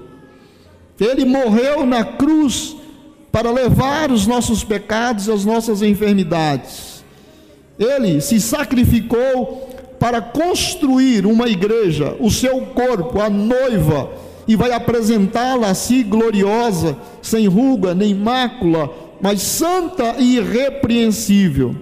Ele 1.00 1.26
morreu 1.26 1.86
na 1.86 2.04
cruz 2.04 2.76
para 3.32 3.52
levar 3.52 4.12
os 4.12 4.28
nossos 4.28 4.64
pecados 4.64 5.28
e 5.28 5.32
as 5.32 5.46
nossas 5.46 5.82
enfermidades. 5.82 6.99
Ele 7.80 8.20
se 8.20 8.42
sacrificou 8.42 9.70
para 9.98 10.22
construir 10.22 11.26
uma 11.26 11.48
igreja, 11.48 12.16
o 12.20 12.30
seu 12.30 12.62
corpo, 12.68 13.22
a 13.22 13.30
noiva, 13.30 14.10
e 14.48 14.56
vai 14.56 14.72
apresentá-la 14.72 15.70
assim 15.70 16.04
gloriosa, 16.04 16.98
sem 17.22 17.48
ruga 17.48 17.96
nem 17.96 18.14
mácula, 18.14 18.90
mas 19.22 19.42
santa 19.42 20.16
e 20.18 20.38
irrepreensível. 20.38 21.76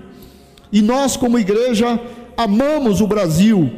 E 0.71 0.81
nós, 0.81 1.15
como 1.15 1.39
igreja, 1.39 1.99
amamos 2.35 3.01
o 3.01 3.07
Brasil, 3.07 3.71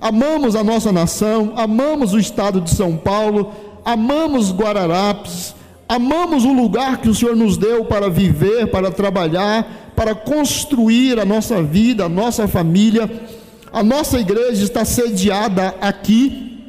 amamos 0.00 0.54
a 0.54 0.62
nossa 0.62 0.92
nação, 0.92 1.54
amamos 1.56 2.12
o 2.12 2.18
estado 2.18 2.60
de 2.60 2.70
São 2.70 2.96
Paulo, 2.96 3.52
amamos 3.84 4.52
Guararapes, 4.52 5.54
amamos 5.88 6.44
o 6.44 6.52
lugar 6.52 6.98
que 6.98 7.08
o 7.08 7.14
Senhor 7.14 7.36
nos 7.36 7.56
deu 7.56 7.84
para 7.84 8.08
viver, 8.08 8.66
para 8.68 8.90
trabalhar, 8.90 9.92
para 9.94 10.14
construir 10.14 11.18
a 11.18 11.24
nossa 11.24 11.62
vida, 11.62 12.04
a 12.04 12.08
nossa 12.08 12.48
família. 12.48 13.10
A 13.72 13.82
nossa 13.82 14.18
igreja 14.18 14.62
está 14.62 14.84
sediada 14.84 15.74
aqui, 15.80 16.60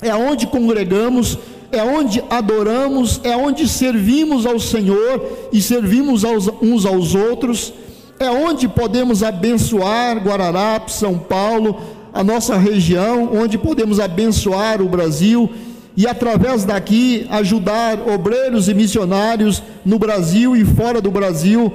é 0.00 0.14
onde 0.14 0.46
congregamos, 0.46 1.38
é 1.70 1.82
onde 1.82 2.22
adoramos, 2.30 3.20
é 3.22 3.36
onde 3.36 3.68
servimos 3.68 4.46
ao 4.46 4.58
Senhor 4.58 5.48
e 5.52 5.60
servimos 5.60 6.24
aos, 6.24 6.48
uns 6.62 6.86
aos 6.86 7.14
outros. 7.14 7.72
É 8.18 8.30
onde 8.30 8.68
podemos 8.68 9.22
abençoar 9.22 10.18
Guararapes, 10.18 10.94
São 10.94 11.18
Paulo, 11.18 11.80
a 12.12 12.22
nossa 12.22 12.56
região, 12.56 13.30
onde 13.34 13.58
podemos 13.58 13.98
abençoar 13.98 14.80
o 14.80 14.88
Brasil 14.88 15.50
e 15.96 16.06
através 16.06 16.64
daqui 16.64 17.26
ajudar 17.30 18.00
obreiros 18.08 18.68
e 18.68 18.74
missionários 18.74 19.62
no 19.84 19.98
Brasil 19.98 20.56
e 20.56 20.64
fora 20.64 21.00
do 21.00 21.10
Brasil 21.10 21.72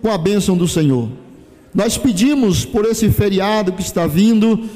com 0.00 0.10
a 0.10 0.18
bênção 0.18 0.56
do 0.56 0.68
Senhor. 0.68 1.08
Nós 1.74 1.96
pedimos 1.96 2.64
por 2.64 2.84
esse 2.84 3.10
feriado 3.10 3.72
que 3.72 3.80
está 3.80 4.06
vindo, 4.06 4.68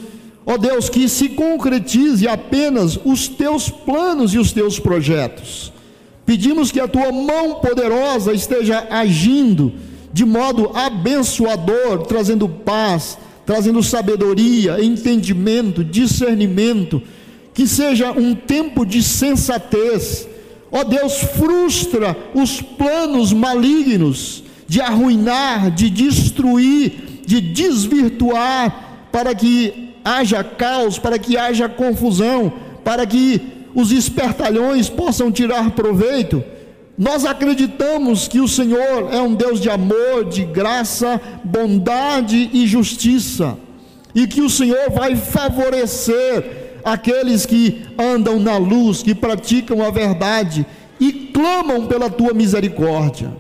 ó 0.47 0.57
Deus, 0.57 0.89
que 0.89 1.09
se 1.09 1.31
concretize 1.31 2.27
apenas 2.27 2.99
os 3.05 3.29
teus 3.29 3.69
planos 3.69 4.33
e 4.33 4.39
os 4.39 4.51
teus 4.53 4.79
projetos. 4.79 5.73
Pedimos 6.25 6.73
que 6.73 6.81
a 6.81 6.89
tua 6.89 7.13
mão 7.13 7.57
poderosa 7.57 8.33
esteja 8.33 8.87
agindo 8.91 9.75
de 10.13 10.25
modo 10.25 10.71
abençoador, 10.75 12.07
trazendo 12.07 12.49
paz, 12.49 13.19
trazendo 13.45 13.83
sabedoria, 13.83 14.83
entendimento, 14.83 15.85
discernimento, 15.85 17.03
que 17.57 17.67
seja 17.67 18.13
um 18.13 18.35
tempo 18.35 18.85
de 18.85 19.03
sensatez. 19.03 20.29
Ó 20.71 20.85
Deus, 20.85 21.15
frustra 21.17 22.15
os 22.35 22.61
planos 22.61 23.33
malignos 23.33 24.45
de 24.69 24.83
arruinar, 24.83 25.71
de 25.71 25.89
destruir, 25.89 27.23
de 27.25 27.41
desvirtuar, 27.41 29.09
para 29.11 29.35
que 29.35 29.95
haja 30.05 30.45
caos, 30.45 30.99
para 30.99 31.19
que 31.19 31.39
haja 31.39 31.67
confusão, 31.67 32.53
para 32.85 33.07
que 33.07 33.41
os 33.75 33.91
espertalhões 33.91 34.91
possam 34.91 35.33
tirar 35.33 35.71
proveito. 35.71 36.45
Nós 36.99 37.25
acreditamos 37.25 38.29
que 38.29 38.39
o 38.39 38.49
Senhor 38.49 39.09
é 39.11 39.21
um 39.23 39.35
Deus 39.35 39.63
de 39.63 39.71
amor, 39.71 40.27
de 40.29 40.45
graça, 40.45 41.19
bondade 41.43 42.51
e 42.53 42.67
justiça, 42.67 43.57
e 44.15 44.27
que 44.27 44.43
o 44.43 44.51
Senhor 44.51 44.91
vai 44.91 45.17
favorecer 45.17 46.66
aqueles 46.87 47.45
que 47.45 47.83
andam 47.99 48.39
na 48.39 48.57
luz, 48.57 49.03
que 49.03 49.13
praticam 49.13 49.83
a 49.83 49.91
verdade 49.91 50.65
e 51.01 51.13
clamam 51.13 51.85
pela 51.87 52.09
tua 52.09 52.33
misericórdia. 52.33 53.37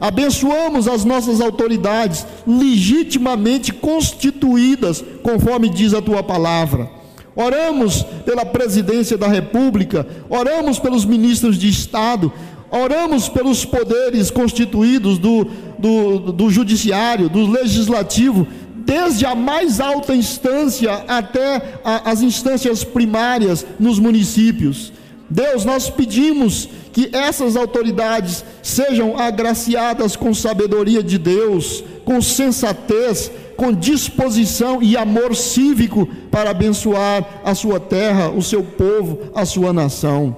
Abençoamos 0.00 0.88
as 0.88 1.04
nossas 1.04 1.40
autoridades 1.40 2.26
legitimamente 2.44 3.72
constituídas, 3.72 5.04
conforme 5.22 5.68
diz 5.68 5.94
a 5.94 6.02
tua 6.02 6.24
palavra. 6.24 6.90
Oramos 7.36 8.02
pela 8.24 8.44
presidência 8.44 9.16
da 9.16 9.28
República, 9.28 10.04
oramos 10.28 10.80
pelos 10.80 11.04
ministros 11.04 11.56
de 11.56 11.68
Estado, 11.68 12.32
Oramos 12.70 13.30
pelos 13.30 13.64
poderes 13.64 14.30
constituídos 14.30 15.18
do, 15.18 15.46
do, 15.78 16.32
do 16.32 16.50
judiciário, 16.50 17.30
do 17.30 17.46
legislativo, 17.50 18.46
desde 18.88 19.26
a 19.26 19.34
mais 19.34 19.80
alta 19.80 20.16
instância 20.16 21.04
até 21.06 21.78
a, 21.84 22.10
as 22.10 22.22
instâncias 22.22 22.82
primárias 22.82 23.66
nos 23.78 23.98
municípios. 23.98 24.94
Deus, 25.28 25.62
nós 25.62 25.90
pedimos 25.90 26.70
que 26.90 27.10
essas 27.12 27.54
autoridades 27.54 28.42
sejam 28.62 29.18
agraciadas 29.18 30.16
com 30.16 30.32
sabedoria 30.32 31.02
de 31.02 31.18
Deus, 31.18 31.84
com 32.02 32.22
sensatez, 32.22 33.30
com 33.58 33.74
disposição 33.74 34.82
e 34.82 34.96
amor 34.96 35.36
cívico 35.36 36.08
para 36.30 36.48
abençoar 36.48 37.42
a 37.44 37.54
sua 37.54 37.78
terra, 37.78 38.30
o 38.30 38.42
seu 38.42 38.62
povo, 38.62 39.18
a 39.34 39.44
sua 39.44 39.70
nação. 39.70 40.34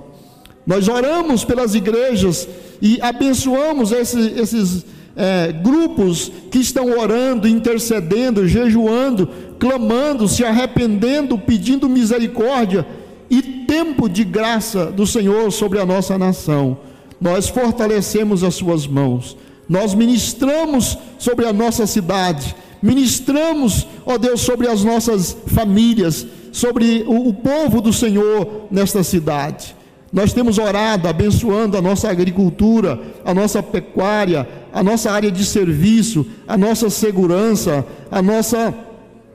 Nós 0.66 0.88
oramos 0.88 1.44
pelas 1.44 1.76
igrejas 1.76 2.48
e 2.82 2.98
abençoamos 3.00 3.92
esses, 3.92 4.36
esses 4.36 4.84
é, 5.16 5.52
grupos 5.52 6.30
que 6.50 6.58
estão 6.58 6.98
orando, 6.98 7.48
intercedendo, 7.48 8.46
jejuando, 8.46 9.28
clamando, 9.58 10.28
se 10.28 10.44
arrependendo, 10.44 11.36
pedindo 11.38 11.88
misericórdia 11.88 12.86
e 13.28 13.42
tempo 13.42 14.08
de 14.08 14.24
graça 14.24 14.86
do 14.86 15.06
Senhor 15.06 15.50
sobre 15.52 15.78
a 15.78 15.86
nossa 15.86 16.18
nação. 16.18 16.78
nós 17.20 17.48
fortalecemos 17.48 18.42
as 18.42 18.54
suas 18.54 18.86
mãos, 18.86 19.36
nós 19.68 19.92
ministramos 19.92 20.96
sobre 21.18 21.46
a 21.46 21.52
nossa 21.52 21.86
cidade, 21.86 22.56
ministramos, 22.82 23.86
ó 24.06 24.16
Deus, 24.16 24.40
sobre 24.40 24.66
as 24.66 24.82
nossas 24.82 25.36
famílias, 25.46 26.26
sobre 26.50 27.04
o, 27.06 27.28
o 27.28 27.34
povo 27.34 27.80
do 27.82 27.92
Senhor 27.92 28.66
nesta 28.70 29.02
cidade. 29.02 29.76
Nós 30.12 30.32
temos 30.32 30.58
orado, 30.58 31.06
abençoando 31.06 31.76
a 31.76 31.82
nossa 31.82 32.10
agricultura, 32.10 33.00
a 33.24 33.32
nossa 33.32 33.62
pecuária, 33.62 34.48
a 34.72 34.82
nossa 34.82 35.10
área 35.10 35.30
de 35.30 35.44
serviço, 35.44 36.26
a 36.46 36.56
nossa 36.56 36.88
segurança, 36.90 37.84
a 38.10 38.22
nossa 38.22 38.74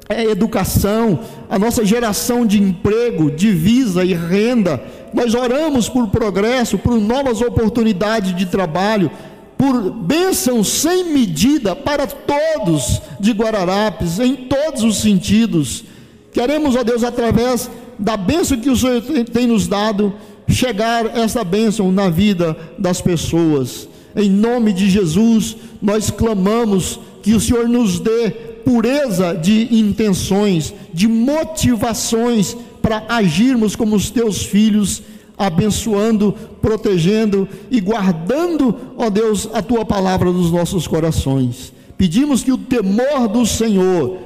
é, 0.08 0.24
educação, 0.24 1.20
a 1.50 1.58
nossa 1.58 1.84
geração 1.84 2.46
de 2.46 2.62
emprego, 2.62 3.32
divisa 3.32 4.04
e 4.04 4.14
renda. 4.14 4.82
Nós 5.14 5.34
oramos 5.34 5.90
por 5.90 6.08
progresso, 6.10 6.78
por 6.78 7.00
novas 7.00 7.42
oportunidades 7.42 8.36
de 8.36 8.46
trabalho, 8.46 9.10
por 9.58 9.92
bênção 9.92 10.64
sem 10.64 11.12
medida 11.14 11.76
para 11.76 12.06
todos 12.06 13.02
de 13.20 13.32
Guararapes, 13.32 14.20
em 14.20 14.36
todos 14.36 14.84
os 14.84 14.98
sentidos. 14.98 15.84
Queremos, 16.32 16.76
ó 16.76 16.84
Deus, 16.84 17.04
através 17.04 17.70
da 17.98 18.18
bênção 18.18 18.60
que 18.60 18.70
o 18.70 18.76
Senhor 18.76 19.02
tem 19.32 19.48
nos 19.48 19.68
dado, 19.68 20.14
chegar 20.48 21.18
essa 21.18 21.44
bênção 21.44 21.92
na 21.92 22.10
vida 22.10 22.56
das 22.78 23.02
pessoas. 23.02 23.88
Em 24.16 24.30
nome 24.30 24.72
de 24.72 24.89
Jesus, 24.89 25.57
nós 25.82 26.09
clamamos 26.09 26.99
que 27.22 27.34
o 27.34 27.39
Senhor 27.39 27.68
nos 27.68 27.99
dê 27.99 28.30
pureza 28.63 29.34
de 29.36 29.76
intenções, 29.76 30.74
de 30.93 31.07
motivações 31.07 32.55
para 32.82 33.03
agirmos 33.09 33.76
como 33.76 33.95
os 33.95 34.09
teus 34.09 34.43
filhos, 34.43 35.03
abençoando, 35.38 36.34
protegendo 36.61 37.47
e 37.70 37.82
guardando, 37.82 38.76
ó 38.97 39.09
Deus, 39.09 39.49
a 39.53 39.61
tua 39.61 39.84
palavra 39.84 40.32
nos 40.32 40.51
nossos 40.51 40.88
corações. 40.88 41.74
Pedimos 41.97 42.43
que 42.43 42.51
o 42.51 42.57
temor 42.57 43.28
do 43.28 43.45
Senhor 43.45 44.18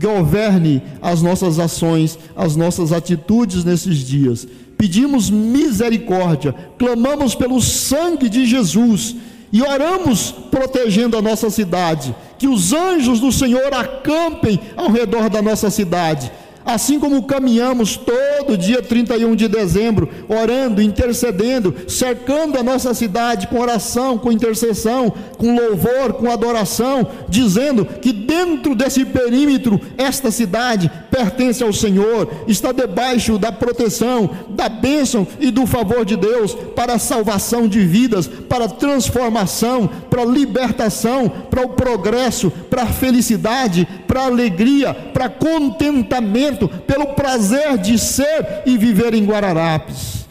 governe 0.00 0.82
as 1.00 1.22
nossas 1.22 1.58
ações, 1.58 2.18
as 2.36 2.54
nossas 2.54 2.92
atitudes 2.92 3.64
nesses 3.64 3.98
dias 3.98 4.46
pedimos 4.78 5.28
misericórdia, 5.28 6.54
clamamos 6.78 7.34
pelo 7.34 7.60
sangue 7.60 8.28
de 8.28 8.46
Jesus 8.46 9.16
e 9.52 9.62
oramos 9.62 10.32
protegendo 10.50 11.16
a 11.16 11.22
nossa 11.22 11.50
cidade, 11.50 12.14
que 12.38 12.46
os 12.46 12.72
anjos 12.72 13.20
do 13.20 13.32
Senhor 13.32 13.72
acampem 13.72 14.60
ao 14.76 14.90
redor 14.90 15.28
da 15.28 15.42
nossa 15.42 15.70
cidade 15.70 16.30
Assim 16.68 17.00
como 17.00 17.22
caminhamos 17.22 17.96
todo 17.96 18.54
dia 18.54 18.82
31 18.82 19.34
de 19.34 19.48
dezembro, 19.48 20.06
orando, 20.28 20.82
intercedendo, 20.82 21.74
cercando 21.88 22.58
a 22.58 22.62
nossa 22.62 22.92
cidade 22.92 23.46
com 23.46 23.58
oração, 23.58 24.18
com 24.18 24.30
intercessão, 24.30 25.10
com 25.38 25.56
louvor, 25.56 26.12
com 26.12 26.30
adoração, 26.30 27.08
dizendo 27.26 27.86
que 27.86 28.12
dentro 28.12 28.74
desse 28.74 29.06
perímetro, 29.06 29.80
esta 29.96 30.30
cidade 30.30 30.92
pertence 31.10 31.62
ao 31.62 31.72
Senhor, 31.72 32.30
está 32.46 32.70
debaixo 32.70 33.38
da 33.38 33.50
proteção, 33.50 34.28
da 34.50 34.68
bênção 34.68 35.26
e 35.40 35.50
do 35.50 35.66
favor 35.66 36.04
de 36.04 36.16
Deus 36.16 36.52
para 36.76 36.96
a 36.96 36.98
salvação 36.98 37.66
de 37.66 37.80
vidas, 37.80 38.26
para 38.26 38.66
a 38.66 38.68
transformação, 38.68 39.88
para 40.10 40.20
a 40.20 40.26
libertação, 40.26 41.30
para 41.48 41.64
o 41.64 41.70
progresso, 41.70 42.50
para 42.68 42.82
a 42.82 42.86
felicidade, 42.86 43.88
para 44.06 44.20
a 44.20 44.26
alegria, 44.26 44.92
para 44.92 45.30
contentamento 45.30 46.57
pelo 46.66 47.08
prazer 47.08 47.76
de 47.78 47.98
ser 47.98 48.62
e 48.66 48.78
viver 48.78 49.14
em 49.14 49.24
Guararapes. 49.24 50.26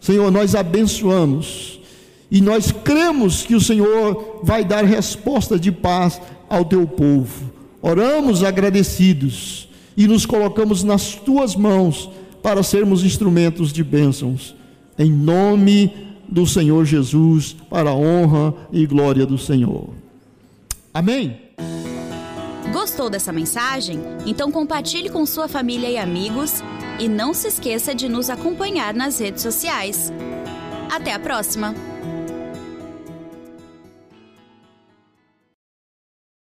Senhor, 0.00 0.30
nós 0.30 0.54
abençoamos 0.54 1.80
e 2.30 2.40
nós 2.40 2.70
cremos 2.70 3.44
que 3.44 3.54
o 3.54 3.60
Senhor 3.60 4.40
vai 4.42 4.64
dar 4.64 4.84
resposta 4.84 5.58
de 5.58 5.72
paz 5.72 6.20
ao 6.48 6.64
teu 6.64 6.86
povo. 6.86 7.50
Oramos 7.82 8.42
agradecidos 8.42 9.68
e 9.96 10.06
nos 10.06 10.24
colocamos 10.24 10.84
nas 10.84 11.14
tuas 11.14 11.56
mãos 11.56 12.08
para 12.42 12.62
sermos 12.62 13.04
instrumentos 13.04 13.72
de 13.72 13.82
bênçãos. 13.82 14.54
Em 14.98 15.10
nome 15.10 15.92
do 16.28 16.46
Senhor 16.46 16.84
Jesus, 16.84 17.56
para 17.68 17.90
a 17.90 17.94
honra 17.94 18.54
e 18.72 18.86
glória 18.86 19.26
do 19.26 19.38
Senhor. 19.38 19.88
Amém. 20.92 21.36
Gostou 22.86 23.10
dessa 23.10 23.32
mensagem? 23.32 24.00
Então 24.24 24.52
compartilhe 24.52 25.08
com 25.08 25.26
sua 25.26 25.48
família 25.48 25.90
e 25.90 25.98
amigos 25.98 26.62
e 27.00 27.08
não 27.08 27.34
se 27.34 27.48
esqueça 27.48 27.92
de 27.92 28.08
nos 28.08 28.30
acompanhar 28.30 28.94
nas 28.94 29.18
redes 29.18 29.42
sociais. 29.42 30.12
Até 30.88 31.12
a 31.12 31.18
próxima! 31.18 31.95